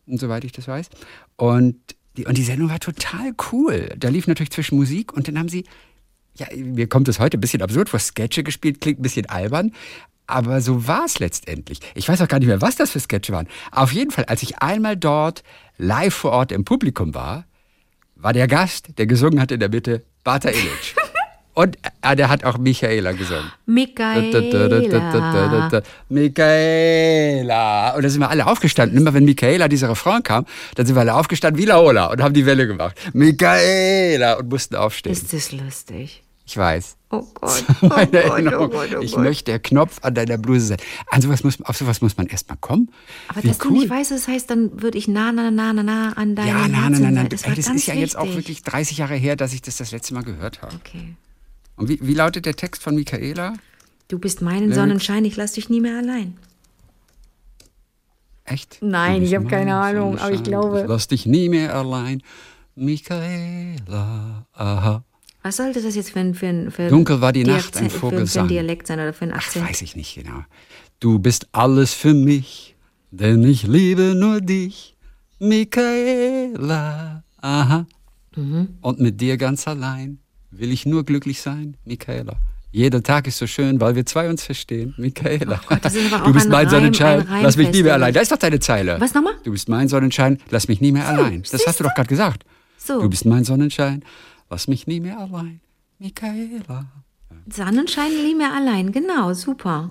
Und 0.06 0.20
soweit 0.20 0.44
ich 0.44 0.52
das 0.52 0.68
weiß. 0.68 0.90
Und 1.38 1.76
die, 2.18 2.26
und 2.26 2.38
die 2.38 2.44
Sendung 2.44 2.70
war 2.70 2.80
total 2.80 3.32
cool. 3.52 3.90
Da 3.98 4.10
lief 4.10 4.28
natürlich 4.28 4.52
zwischen 4.52 4.78
Musik 4.78 5.14
und 5.14 5.28
dann 5.28 5.38
haben 5.40 5.50
sie 5.50 5.66
ja, 6.36 6.48
mir 6.56 6.88
kommt 6.88 7.08
es 7.08 7.20
heute 7.20 7.38
ein 7.38 7.42
bisschen 7.42 7.62
absurd 7.62 7.90
vor. 7.90 8.00
Sketche 8.00 8.44
gespielt 8.44 8.80
klingt 8.82 9.00
ein 9.00 9.04
bisschen 9.04 9.26
albern. 9.28 9.74
Aber 10.26 10.62
so 10.62 10.88
war 10.88 11.06
es 11.06 11.20
letztendlich. 11.20 11.80
Ich 11.96 12.08
weiß 12.08 12.22
auch 12.22 12.28
gar 12.28 12.38
nicht 12.40 12.48
mehr, 12.48 12.62
was 12.62 12.76
das 12.76 12.92
für 12.92 13.00
Sketche 13.00 13.34
waren. 13.34 13.48
Auf 13.72 13.92
jeden 13.94 14.12
Fall, 14.12 14.26
als 14.26 14.44
ich 14.44 14.60
einmal 14.60 14.96
dort 14.96 15.44
live 15.78 16.14
vor 16.14 16.32
Ort 16.32 16.52
im 16.52 16.66
Publikum 16.66 17.14
war, 17.16 17.46
war 18.16 18.32
der 18.32 18.48
Gast, 18.48 18.90
der 18.98 19.08
gesungen 19.08 19.42
hat 19.42 19.52
in 19.52 19.60
der 19.60 19.70
Mitte, 19.70 20.04
Bata 20.24 20.50
Illich. 20.50 20.96
Und 21.60 21.78
äh, 22.04 22.16
der 22.16 22.30
hat 22.30 22.46
auch 22.46 22.58
Michaela 22.58 23.12
gesungen. 23.12 23.52
Michaela. 23.66 25.82
Michaela. 26.08 27.96
Und 27.96 28.06
da 28.06 28.10
sind 28.10 28.22
wir 28.22 28.30
alle 28.30 28.48
aufgestanden. 28.48 28.98
Immer 28.98 29.14
wenn 29.14 29.26
Michaela 29.26 29.68
dieser 29.68 29.90
Refrain 29.90 30.24
kam, 30.24 30.46
dann 30.76 30.86
sind 30.86 30.96
wir 30.96 31.02
alle 31.02 31.16
aufgestanden 31.16 31.62
wie 31.62 31.66
Laola 31.66 32.14
und 32.14 32.24
haben 32.24 32.34
die 32.34 32.46
Welle 32.46 32.66
gemacht. 32.66 32.96
Michaela 33.12 34.36
und 34.36 34.48
mussten 34.48 34.78
aufstehen. 34.78 35.12
Ist 35.12 35.34
das 35.34 35.52
lustig? 35.52 36.24
Ich 36.46 36.56
weiß. 36.56 36.96
Oh 37.10 37.26
Gott. 37.34 37.66
Oh 37.82 37.88
Meine 37.88 38.52
Gott, 38.52 38.54
oh. 38.54 38.70
Gott, 38.70 38.90
oh 38.98 39.02
ich 39.02 39.12
Gott. 39.12 39.24
möchte 39.24 39.52
der 39.52 39.60
Knopf 39.60 39.98
an 40.02 40.14
deiner 40.14 40.38
Bluse 40.38 40.68
sein. 40.68 40.78
An 41.08 41.22
sowas 41.22 41.44
muss, 41.44 41.62
auf 41.64 41.76
sowas 41.76 42.00
muss 42.00 42.16
man 42.16 42.28
erstmal 42.28 42.58
kommen. 42.62 42.90
Aber 43.28 43.44
Wie 43.44 43.50
dass 43.50 43.58
du 43.58 43.72
nicht 43.72 43.90
weißt, 43.90 44.12
das 44.12 44.30
heißt, 44.30 44.50
dann 44.50 44.82
würde 44.82 44.98
ich 44.98 45.10
na, 45.10 45.34
na, 45.34 45.52
na, 45.52 45.74
na, 45.74 45.84
na 45.84 46.14
an 46.14 46.38
deinem 46.38 46.48
ja, 46.48 46.68
nein, 46.70 46.72
nein, 46.72 46.96
sein. 46.96 47.14
nein. 47.16 47.28
Das, 47.28 47.44
Ey, 47.44 47.54
das 47.54 47.68
ist 47.68 47.86
ja 47.86 47.96
jetzt 47.96 48.18
auch 48.18 48.24
wichtig. 48.24 48.38
wirklich 48.38 48.64
30 48.64 48.98
Jahre 49.00 49.16
her, 49.16 49.36
dass 49.36 49.52
ich 49.52 49.62
das 49.62 49.76
das 49.76 49.92
letzte 49.92 50.14
Mal 50.14 50.24
gehört 50.24 50.62
habe. 50.62 50.74
Okay. 50.74 51.18
Und 51.80 51.88
wie, 51.90 51.98
wie 52.02 52.14
lautet 52.14 52.46
der 52.46 52.56
Text 52.56 52.84
von 52.84 52.94
Michaela? 52.94 53.54
Du 54.10 54.20
bist 54.20 54.42
mein 54.42 54.74
Sonnenschein, 54.74 55.24
ich 55.26 55.36
lass 55.38 55.54
dich 55.54 55.70
nie 55.70 55.80
mehr 55.82 55.98
allein. 55.98 56.36
Echt? 58.44 58.80
Nein, 58.82 59.22
ich 59.24 59.34
hab 59.36 59.48
keine 59.48 59.76
Ahnung, 59.76 60.18
aber 60.18 60.34
ich 60.34 60.44
glaube- 60.44 60.82
Ich 60.82 60.88
lass 60.88 61.08
dich 61.08 61.26
nie 61.26 61.50
mehr 61.50 61.74
allein. 61.76 62.22
Michaela, 62.76 64.46
aha. 64.54 65.04
Was 65.44 65.58
sollte 65.58 65.82
das 65.82 65.96
jetzt 65.96 66.10
für 66.12 66.20
ein, 66.20 66.34
für 66.34 66.48
ein, 66.48 66.70
für 66.72 66.90
Dunkel 66.90 67.22
war 67.22 67.32
die 67.32 67.44
Nacht, 67.46 67.78
ein 67.78 67.90
für, 67.90 67.98
Vogel 68.00 68.28
für 68.28 68.42
ein. 68.42 68.48
Dialekt 68.50 68.88
sein 68.88 69.00
oder 69.00 69.14
für 69.14 69.26
ein 69.26 69.32
Ach, 69.34 69.38
Akzent? 69.38 69.68
weiß 69.70 69.82
ich 69.84 69.96
nicht 69.96 70.16
genau. 70.16 70.44
Du 71.00 71.20
bist 71.20 71.48
alles 71.54 71.94
für 71.94 72.14
mich, 72.14 72.76
denn 73.12 73.44
ich 73.44 73.64
liebe 73.64 74.16
nur 74.16 74.42
dich, 74.42 74.98
Michaela. 75.40 77.24
Aha. 77.42 77.86
Mhm. 78.36 78.78
Und 78.82 79.00
mit 79.00 79.22
dir 79.22 79.38
ganz 79.38 79.66
allein 79.68 80.20
will 80.52 80.72
ich 80.72 80.86
nur 80.86 81.04
glücklich 81.06 81.42
sein, 81.42 81.78
Michaela. 81.86 82.34
Jeder 82.72 83.02
Tag 83.02 83.26
ist 83.26 83.38
so 83.40 83.48
schön, 83.48 83.82
weil 83.82 83.96
wir 83.96 84.06
zwei 84.06 84.30
uns 84.30 84.44
verstehen, 84.44 84.94
Michaela. 84.98 85.60
Gott, 85.68 85.86
aber 85.86 86.22
auch 86.22 86.26
du 86.26 86.34
bist 86.34 86.46
ein 86.46 86.52
mein 86.52 86.68
Reim- 86.68 86.70
Sonnenschein, 86.70 87.28
ein 87.28 87.44
lass 87.44 87.58
mich 87.58 87.72
nie 87.72 87.82
mehr 87.84 87.94
allein. 87.96 88.14
Da 88.14 88.20
ist 88.22 88.32
doch 88.32 88.38
deine 88.38 88.60
Zeile. 88.60 88.98
Was 89.00 89.14
nochmal? 89.16 89.34
Du 89.44 89.52
bist 89.52 89.70
mein 89.70 89.88
Sonnenschein, 89.88 90.38
lass 90.52 90.68
mich 90.68 90.80
nie 90.80 90.92
mehr 90.92 91.08
allein. 91.08 91.44
Das 91.52 91.66
hast 91.66 91.80
du 91.80 91.84
doch 91.84 91.96
gerade 91.96 92.08
gesagt. 92.10 92.44
So. 92.78 93.02
Du 93.02 93.10
bist 93.10 93.26
mein 93.26 93.44
Sonnenschein, 93.44 94.04
lass 94.50 94.68
mich 94.68 94.86
nie 94.86 95.00
mehr 95.00 95.18
allein, 95.20 95.62
Michaela. 95.98 96.86
Sonnenschein 97.52 98.12
nie 98.24 98.36
mehr 98.36 98.54
allein, 98.54 98.92
genau, 98.92 99.34
super. 99.34 99.90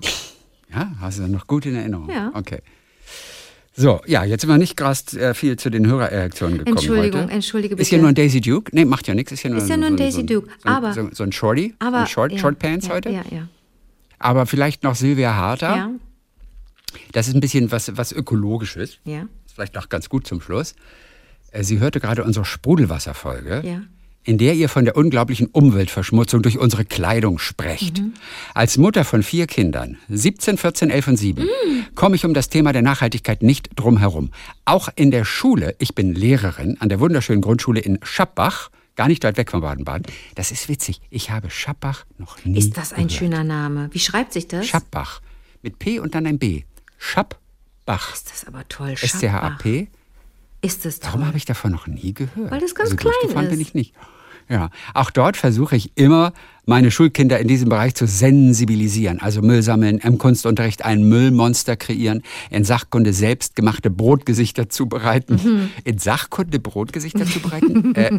Ja, 0.71 0.91
hast 1.01 1.19
du 1.19 1.27
noch 1.27 1.47
gut 1.47 1.65
in 1.65 1.75
Erinnerung. 1.75 2.09
Ja. 2.09 2.31
Okay. 2.33 2.61
So, 3.79 4.01
ja, 4.05 4.25
jetzt 4.25 4.41
sind 4.41 4.49
wir 4.49 4.57
nicht 4.57 4.75
gerade 4.75 4.99
äh, 5.17 5.33
viel 5.33 5.55
zu 5.57 5.69
den 5.69 5.87
Hörerreaktionen 5.87 6.57
gekommen 6.57 6.75
Entschuldigung, 6.77 7.21
heute. 7.23 7.31
entschuldige 7.31 7.75
Ist 7.75 7.89
ja 7.91 7.95
bitte. 7.97 8.01
nur 8.01 8.09
ein 8.09 8.15
Daisy 8.15 8.41
Duke? 8.41 8.71
Nee, 8.75 8.83
macht 8.83 9.07
ja 9.07 9.15
nichts. 9.15 9.31
Ist 9.31 9.43
ja 9.43 9.49
nur, 9.49 9.59
Ist 9.59 9.69
ja 9.69 9.77
nur 9.77 9.87
ein 9.87 9.93
so, 9.97 10.03
Daisy 10.03 10.25
Duke, 10.25 10.49
So, 10.61 10.69
aber- 10.69 10.93
so, 10.93 11.09
so 11.13 11.23
ein 11.23 11.31
Shorty, 11.31 11.75
Aber 11.79 11.99
ein 12.01 12.07
Short, 12.07 12.33
ja, 12.33 12.37
Short 12.39 12.59
Pants 12.59 12.87
ja, 12.87 12.93
heute. 12.93 13.09
Ja, 13.09 13.21
ja. 13.31 13.47
Aber 14.19 14.45
vielleicht 14.45 14.83
noch 14.83 14.95
Silvia 14.95 15.33
Harter. 15.35 15.75
Ja, 15.75 15.91
Das 17.13 17.29
ist 17.29 17.35
ein 17.35 17.39
bisschen 17.39 17.71
was, 17.71 17.95
was 17.95 18.11
Ökologisches. 18.11 18.97
ja, 19.05 19.21
Ist 19.45 19.55
vielleicht 19.55 19.77
auch 19.77 19.87
ganz 19.87 20.09
gut 20.09 20.27
zum 20.27 20.41
Schluss. 20.41 20.75
Äh, 21.51 21.63
Sie 21.63 21.79
hörte 21.79 22.01
gerade 22.01 22.23
unsere 22.25 22.43
Sprudelwasserfolge, 22.45 23.61
ja. 23.65 23.81
In 24.23 24.37
der 24.37 24.53
ihr 24.53 24.69
von 24.69 24.85
der 24.85 24.95
unglaublichen 24.97 25.47
Umweltverschmutzung 25.47 26.41
durch 26.41 26.57
unsere 26.57 26.85
Kleidung 26.85 27.39
sprecht. 27.39 27.99
Mhm. 27.99 28.13
Als 28.53 28.77
Mutter 28.77 29.05
von 29.05 29.23
vier 29.23 29.47
Kindern, 29.47 29.97
17, 30.09 30.57
14, 30.57 30.89
11 30.89 31.07
und 31.07 31.17
7, 31.17 31.43
Mhm. 31.43 31.85
komme 31.95 32.15
ich 32.15 32.25
um 32.25 32.33
das 32.33 32.49
Thema 32.49 32.73
der 32.73 32.81
Nachhaltigkeit 32.81 33.41
nicht 33.41 33.69
drum 33.75 33.97
herum. 33.97 34.31
Auch 34.65 34.89
in 34.95 35.11
der 35.11 35.25
Schule, 35.25 35.75
ich 35.79 35.95
bin 35.95 36.13
Lehrerin 36.13 36.77
an 36.79 36.89
der 36.89 36.99
wunderschönen 36.99 37.41
Grundschule 37.41 37.79
in 37.79 37.97
Schappbach, 38.03 38.69
gar 38.95 39.07
nicht 39.07 39.23
weit 39.23 39.37
weg 39.37 39.49
von 39.51 39.61
Baden-Baden. 39.61 40.05
Das 40.35 40.51
ist 40.51 40.67
witzig. 40.67 40.99
Ich 41.09 41.31
habe 41.31 41.49
Schappbach 41.49 42.05
noch 42.17 42.43
nie 42.43 42.59
Ist 42.59 42.75
das 42.77 42.91
ein 42.91 43.07
gehört. 43.07 43.11
schöner 43.13 43.43
Name? 43.45 43.89
Wie 43.93 43.99
schreibt 43.99 44.33
sich 44.33 44.47
das? 44.47 44.67
Schappbach. 44.67 45.21
Mit 45.61 45.79
P 45.79 45.99
und 45.99 46.13
dann 46.15 46.25
ein 46.25 46.37
B. 46.37 46.63
Schappbach. 46.97 48.13
Ist 48.13 48.29
das 48.31 48.45
aber 48.45 48.67
toll. 48.67 48.95
Schappbach. 48.97 49.15
S-C-H-A-P. 49.15 49.87
Ist 50.61 50.83
toll? 50.83 50.99
Warum 51.03 51.27
habe 51.27 51.37
ich 51.37 51.45
davon 51.45 51.71
noch 51.71 51.87
nie 51.87 52.13
gehört? 52.13 52.51
Weil 52.51 52.59
das 52.59 52.75
ganz 52.75 52.91
also 52.91 52.95
klein 52.97 53.45
ist. 53.45 53.49
bin 53.49 53.61
ich 53.61 53.73
nicht. 53.73 53.93
Ja, 54.49 54.71
auch 54.95 55.11
dort 55.11 55.37
versuche 55.37 55.75
ich 55.75 55.91
immer, 55.95 56.33
meine 56.65 56.89
Schulkinder 56.89 57.39
in 57.39 57.47
diesem 57.47 57.69
Bereich 57.69 57.93
zu 57.93 58.07
sensibilisieren. 58.07 59.19
Also 59.19 59.43
Müll 59.43 59.61
sammeln, 59.61 59.99
im 59.99 60.17
Kunstunterricht 60.17 60.83
ein 60.83 61.03
Müllmonster 61.07 61.75
kreieren, 61.75 62.23
in 62.49 62.63
Sachkunde 62.63 63.13
selbstgemachte 63.13 63.91
Brotgesichter 63.91 64.67
zubereiten. 64.67 65.39
Mhm. 65.43 65.69
In 65.83 65.99
Sachkunde 65.99 66.59
Brotgesichter 66.59 67.25
zubereiten? 67.25 67.93
äh, 67.95 68.09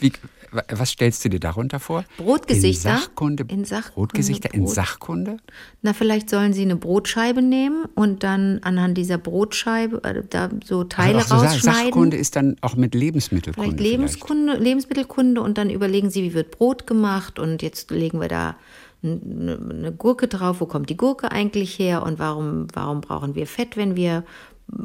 wie, 0.00 0.12
was 0.50 0.90
stellst 0.90 1.24
du 1.24 1.28
dir 1.28 1.40
darunter 1.40 1.80
vor? 1.80 2.04
Brotgesichter? 2.16 2.90
In 2.90 2.96
Sachkunde, 2.98 3.44
In 3.48 3.64
Sachkunde 3.64 3.94
Brotgesichter 3.94 4.54
in 4.54 4.64
Brot. 4.64 4.74
Sachkunde? 4.74 5.36
Na, 5.82 5.92
vielleicht 5.92 6.30
sollen 6.30 6.52
sie 6.52 6.62
eine 6.62 6.76
Brotscheibe 6.76 7.42
nehmen 7.42 7.84
und 7.94 8.22
dann 8.22 8.60
anhand 8.62 8.98
dieser 8.98 9.18
Brotscheibe 9.18 10.02
äh, 10.04 10.22
da 10.28 10.50
so 10.64 10.84
Teile 10.84 11.18
also 11.18 11.34
rausschneiden. 11.34 11.84
Sachkunde 11.84 12.16
ist 12.16 12.36
dann 12.36 12.56
auch 12.60 12.76
mit 12.76 12.94
Lebensmittelkunde. 12.94 13.70
Vielleicht 13.70 13.80
Lebenskunde, 13.80 14.56
Lebensmittelkunde 14.56 15.40
und 15.40 15.58
dann 15.58 15.70
überlegen 15.70 16.10
sie, 16.10 16.22
wie 16.22 16.34
wird 16.34 16.50
Brot 16.52 16.86
gemacht 16.86 17.38
und 17.38 17.62
jetzt 17.62 17.90
legen 17.90 18.20
wir 18.20 18.28
da 18.28 18.56
eine, 19.02 19.58
eine 19.70 19.92
Gurke 19.92 20.28
drauf. 20.28 20.60
Wo 20.60 20.66
kommt 20.66 20.90
die 20.90 20.96
Gurke 20.96 21.30
eigentlich 21.30 21.78
her 21.78 22.02
und 22.02 22.18
warum, 22.18 22.66
warum 22.72 23.00
brauchen 23.00 23.34
wir 23.34 23.46
Fett, 23.46 23.76
wenn 23.76 23.96
wir 23.96 24.24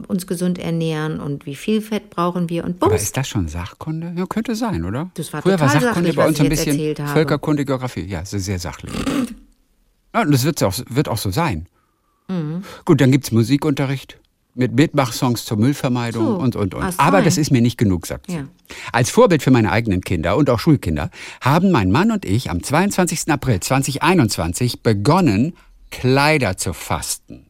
uns 0.07 0.27
gesund 0.27 0.57
ernähren 0.59 1.19
und 1.19 1.45
wie 1.45 1.55
viel 1.55 1.81
Fett 1.81 2.09
brauchen 2.09 2.49
wir 2.49 2.63
und 2.63 2.81
Aber 2.81 2.91
bums. 2.91 3.03
ist 3.03 3.17
das 3.17 3.27
schon 3.27 3.47
Sachkunde? 3.47 4.13
Ja, 4.17 4.25
könnte 4.25 4.55
sein, 4.55 4.85
oder? 4.85 5.09
Das 5.15 5.33
war 5.33 5.41
Früher 5.41 5.59
war 5.59 5.67
Sachkunde 5.69 5.93
sachlich, 5.93 6.15
bei 6.15 6.27
uns 6.27 6.39
ein 6.39 6.49
bisschen. 6.49 6.95
Völkerkunde, 7.07 7.65
Geografie. 7.65 8.01
Ja, 8.05 8.23
sehr 8.25 8.59
sachlich. 8.59 8.93
ja, 10.15 10.21
und 10.21 10.31
das 10.31 10.43
wird 10.45 10.63
auch, 10.63 10.73
wird 10.89 11.09
auch 11.09 11.17
so 11.17 11.31
sein. 11.31 11.67
Mhm. 12.29 12.63
Gut, 12.85 13.01
dann 13.01 13.11
gibt's 13.11 13.31
Musikunterricht 13.31 14.19
mit 14.55 14.73
Mitmachsongs 14.75 15.45
zur 15.45 15.57
Müllvermeidung 15.57 16.25
So, 16.25 16.35
und, 16.35 16.55
und, 16.55 16.75
und. 16.75 16.83
was 16.83 16.99
Aber 16.99 17.17
fein. 17.17 17.25
das 17.25 17.37
ist 17.37 17.51
mir 17.51 17.61
nicht 17.61 17.77
genug, 17.77 18.05
sagt 18.05 18.27
sie. 18.29 18.37
Ja. 18.37 18.47
Als 18.91 19.09
Vorbild 19.09 19.41
für 19.43 19.51
meine 19.51 19.71
eigenen 19.71 20.01
Kinder 20.01 20.37
und 20.37 20.49
auch 20.49 20.59
Schulkinder 20.59 21.09
haben 21.41 21.71
mein 21.71 21.91
Mann 21.91 22.11
und 22.11 22.23
ich 22.23 22.49
am 22.51 22.61
22. 22.63 23.29
April 23.31 23.59
2021 23.59 24.81
begonnen, 24.83 25.53
Kleider 25.91 26.55
zu 26.57 26.73
fasten. 26.73 27.47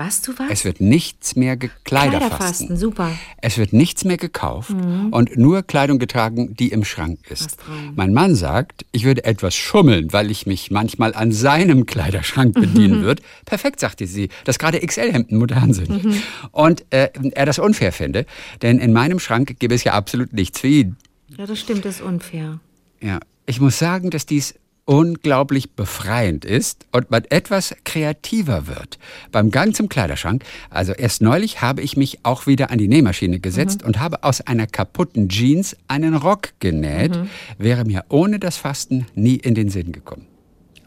Was 0.00 0.22
du 0.22 0.32
was? 0.38 0.46
Es 0.48 0.64
wird 0.64 0.80
nichts 0.80 1.36
mehr 1.36 1.58
gekleiderfasten. 1.58 2.30
Kleiderfasten, 2.30 2.76
super. 2.78 3.12
Es 3.42 3.58
wird 3.58 3.74
nichts 3.74 4.06
mehr 4.06 4.16
gekauft 4.16 4.70
und 4.70 5.36
nur 5.36 5.62
Kleidung 5.62 5.98
getragen, 5.98 6.56
die 6.56 6.68
im 6.68 6.86
Schrank 6.86 7.18
ist. 7.28 7.58
Mein 7.96 8.14
Mann 8.14 8.34
sagt, 8.34 8.86
ich 8.92 9.04
würde 9.04 9.26
etwas 9.26 9.54
schummeln, 9.54 10.10
weil 10.14 10.30
ich 10.30 10.46
mich 10.46 10.70
manchmal 10.70 11.12
an 11.12 11.32
seinem 11.32 11.84
Kleiderschrank 11.84 12.54
bedienen 12.54 13.02
würde. 13.04 13.22
Perfekt, 13.44 13.78
sagte 13.78 14.06
sie, 14.06 14.30
dass 14.46 14.58
gerade 14.58 14.80
XL-Hemden 14.80 15.36
modern 15.36 15.74
sind. 15.74 16.22
Und 16.50 16.82
äh, 16.88 17.10
er 17.32 17.44
das 17.44 17.58
unfair 17.58 17.92
finde, 17.92 18.24
denn 18.62 18.78
in 18.78 18.94
meinem 18.94 19.18
Schrank 19.18 19.58
gäbe 19.58 19.74
es 19.74 19.84
ja 19.84 19.92
absolut 19.92 20.32
nichts 20.32 20.60
für 20.60 20.68
ihn. 20.68 20.96
Ja, 21.36 21.44
das 21.44 21.60
stimmt, 21.60 21.84
das 21.84 21.96
ist 21.96 22.00
unfair. 22.00 22.58
Ja, 23.02 23.20
ich 23.44 23.60
muss 23.60 23.78
sagen, 23.78 24.08
dass 24.08 24.24
dies 24.24 24.54
unglaublich 24.90 25.76
befreiend 25.76 26.44
ist 26.44 26.84
und 26.90 27.12
man 27.12 27.22
etwas 27.30 27.76
kreativer 27.84 28.66
wird. 28.66 28.98
Beim 29.30 29.52
Gang 29.52 29.72
zum 29.72 29.88
Kleiderschrank, 29.88 30.42
also 30.68 30.92
erst 30.92 31.22
neulich 31.22 31.62
habe 31.62 31.80
ich 31.80 31.96
mich 31.96 32.24
auch 32.24 32.48
wieder 32.48 32.72
an 32.72 32.78
die 32.78 32.88
Nähmaschine 32.88 33.38
gesetzt 33.38 33.84
und 33.84 34.00
habe 34.00 34.24
aus 34.24 34.40
einer 34.40 34.66
kaputten 34.66 35.28
Jeans 35.28 35.76
einen 35.86 36.16
Rock 36.16 36.54
genäht, 36.58 37.16
wäre 37.56 37.84
mir 37.84 38.04
ohne 38.08 38.40
das 38.40 38.56
Fasten 38.56 39.06
nie 39.14 39.36
in 39.36 39.54
den 39.54 39.68
Sinn 39.68 39.92
gekommen. 39.92 40.26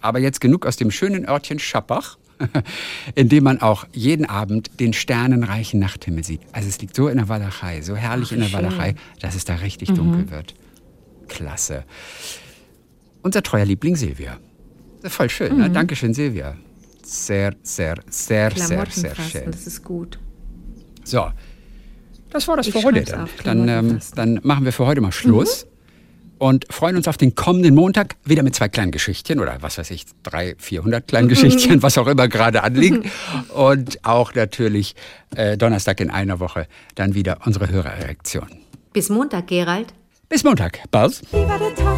Aber 0.02 0.20
jetzt 0.20 0.42
genug 0.42 0.66
aus 0.66 0.76
dem 0.76 0.92
schönen 0.92 1.26
Örtchen 1.26 1.60
Schappach, 1.60 2.18
in 3.16 3.30
dem 3.30 3.46
man 3.46 3.62
auch 3.62 3.86
jeden 3.94 4.26
Abend 4.26 4.82
den 4.82 4.92
sternenreichen 4.92 5.80
Nachthimmel 5.80 6.26
sieht. 6.26 6.42
Also 6.52 6.68
es 6.68 6.82
liegt 6.82 6.94
so 6.94 7.08
in 7.08 7.20
der 7.20 7.30
Walachei, 7.30 7.82
so 7.82 7.96
herrlich 7.96 8.34
in 8.34 8.42
der 8.42 8.52
Walachei, 8.52 8.96
dass 9.22 9.34
es 9.34 9.46
da 9.46 9.56
richtig 9.56 9.94
dunkel 9.94 10.30
wird. 10.30 10.56
Klasse. 11.30 11.86
Unser 13.24 13.42
treuer 13.42 13.66
Liebling 13.66 13.96
Silvia. 13.96 14.38
Voll 15.04 15.30
schön, 15.30 15.58
ne? 15.58 15.70
Dankeschön, 15.70 16.14
Silvia. 16.14 16.56
Sehr, 17.04 17.56
sehr, 17.64 17.96
sehr, 18.10 18.52
sehr, 18.52 18.86
sehr 18.90 19.16
schön. 19.16 19.52
das 19.52 19.68
ist 19.68 19.84
gut. 19.84 20.20
So, 21.04 21.30
das 22.30 22.48
war 22.48 22.58
das 22.58 22.68
Ich 22.68 22.74
für 22.74 22.84
heute 22.84 23.04
dann. 23.04 23.30
Dann, 23.44 23.68
ähm, 23.68 24.00
dann 24.16 24.40
machen 24.44 24.66
wir 24.66 24.72
für 24.72 24.86
heute 24.86 25.02
mal 25.02 25.12
Schluss 25.12 25.68
und 26.40 26.66
freuen 26.70 26.96
uns 26.98 27.08
auf 27.08 27.16
den 27.18 27.36
kommenden 27.36 27.76
Montag 27.76 28.16
wieder 28.26 28.44
mit 28.44 28.56
zwei 28.56 28.68
kleinen 28.68 28.92
Geschichtchen 28.92 29.40
oder 29.40 29.58
was 29.62 29.78
weiß 29.78 29.92
ich, 29.92 30.06
drei, 30.24 30.56
vierhundert 30.58 31.08
kleinen 31.08 31.28
Geschichtchen, 31.30 31.84
was 31.84 31.98
auch 31.98 32.08
immer 32.08 32.28
gerade 32.28 32.64
anliegt. 32.64 33.06
Und 33.54 34.04
auch 34.04 34.34
natürlich 34.34 34.96
äh, 35.36 35.58
Donnerstag 35.58 36.00
in 36.02 36.10
einer 36.10 36.40
Woche 36.40 36.68
dann 36.96 37.14
wieder 37.14 37.38
unsere 37.46 37.70
Hörererektion. 37.70 38.48
Bis 38.92 39.10
Montag, 39.10 39.48
Gerald. 39.48 39.94
Bis 40.34 40.44
Montag. 40.44 40.80
Buzz. 40.90 41.22
Wie 41.32 41.48
war 41.48 41.60
der 41.60 41.76
Tag? 41.76 41.96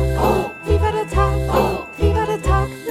Wie 0.66 0.82
war 0.82 0.92
der 0.92 1.08
Tag? 1.08 1.88
Wie 1.98 2.14
war 2.14 2.26
der 2.26 2.42
Tag? 2.42 2.85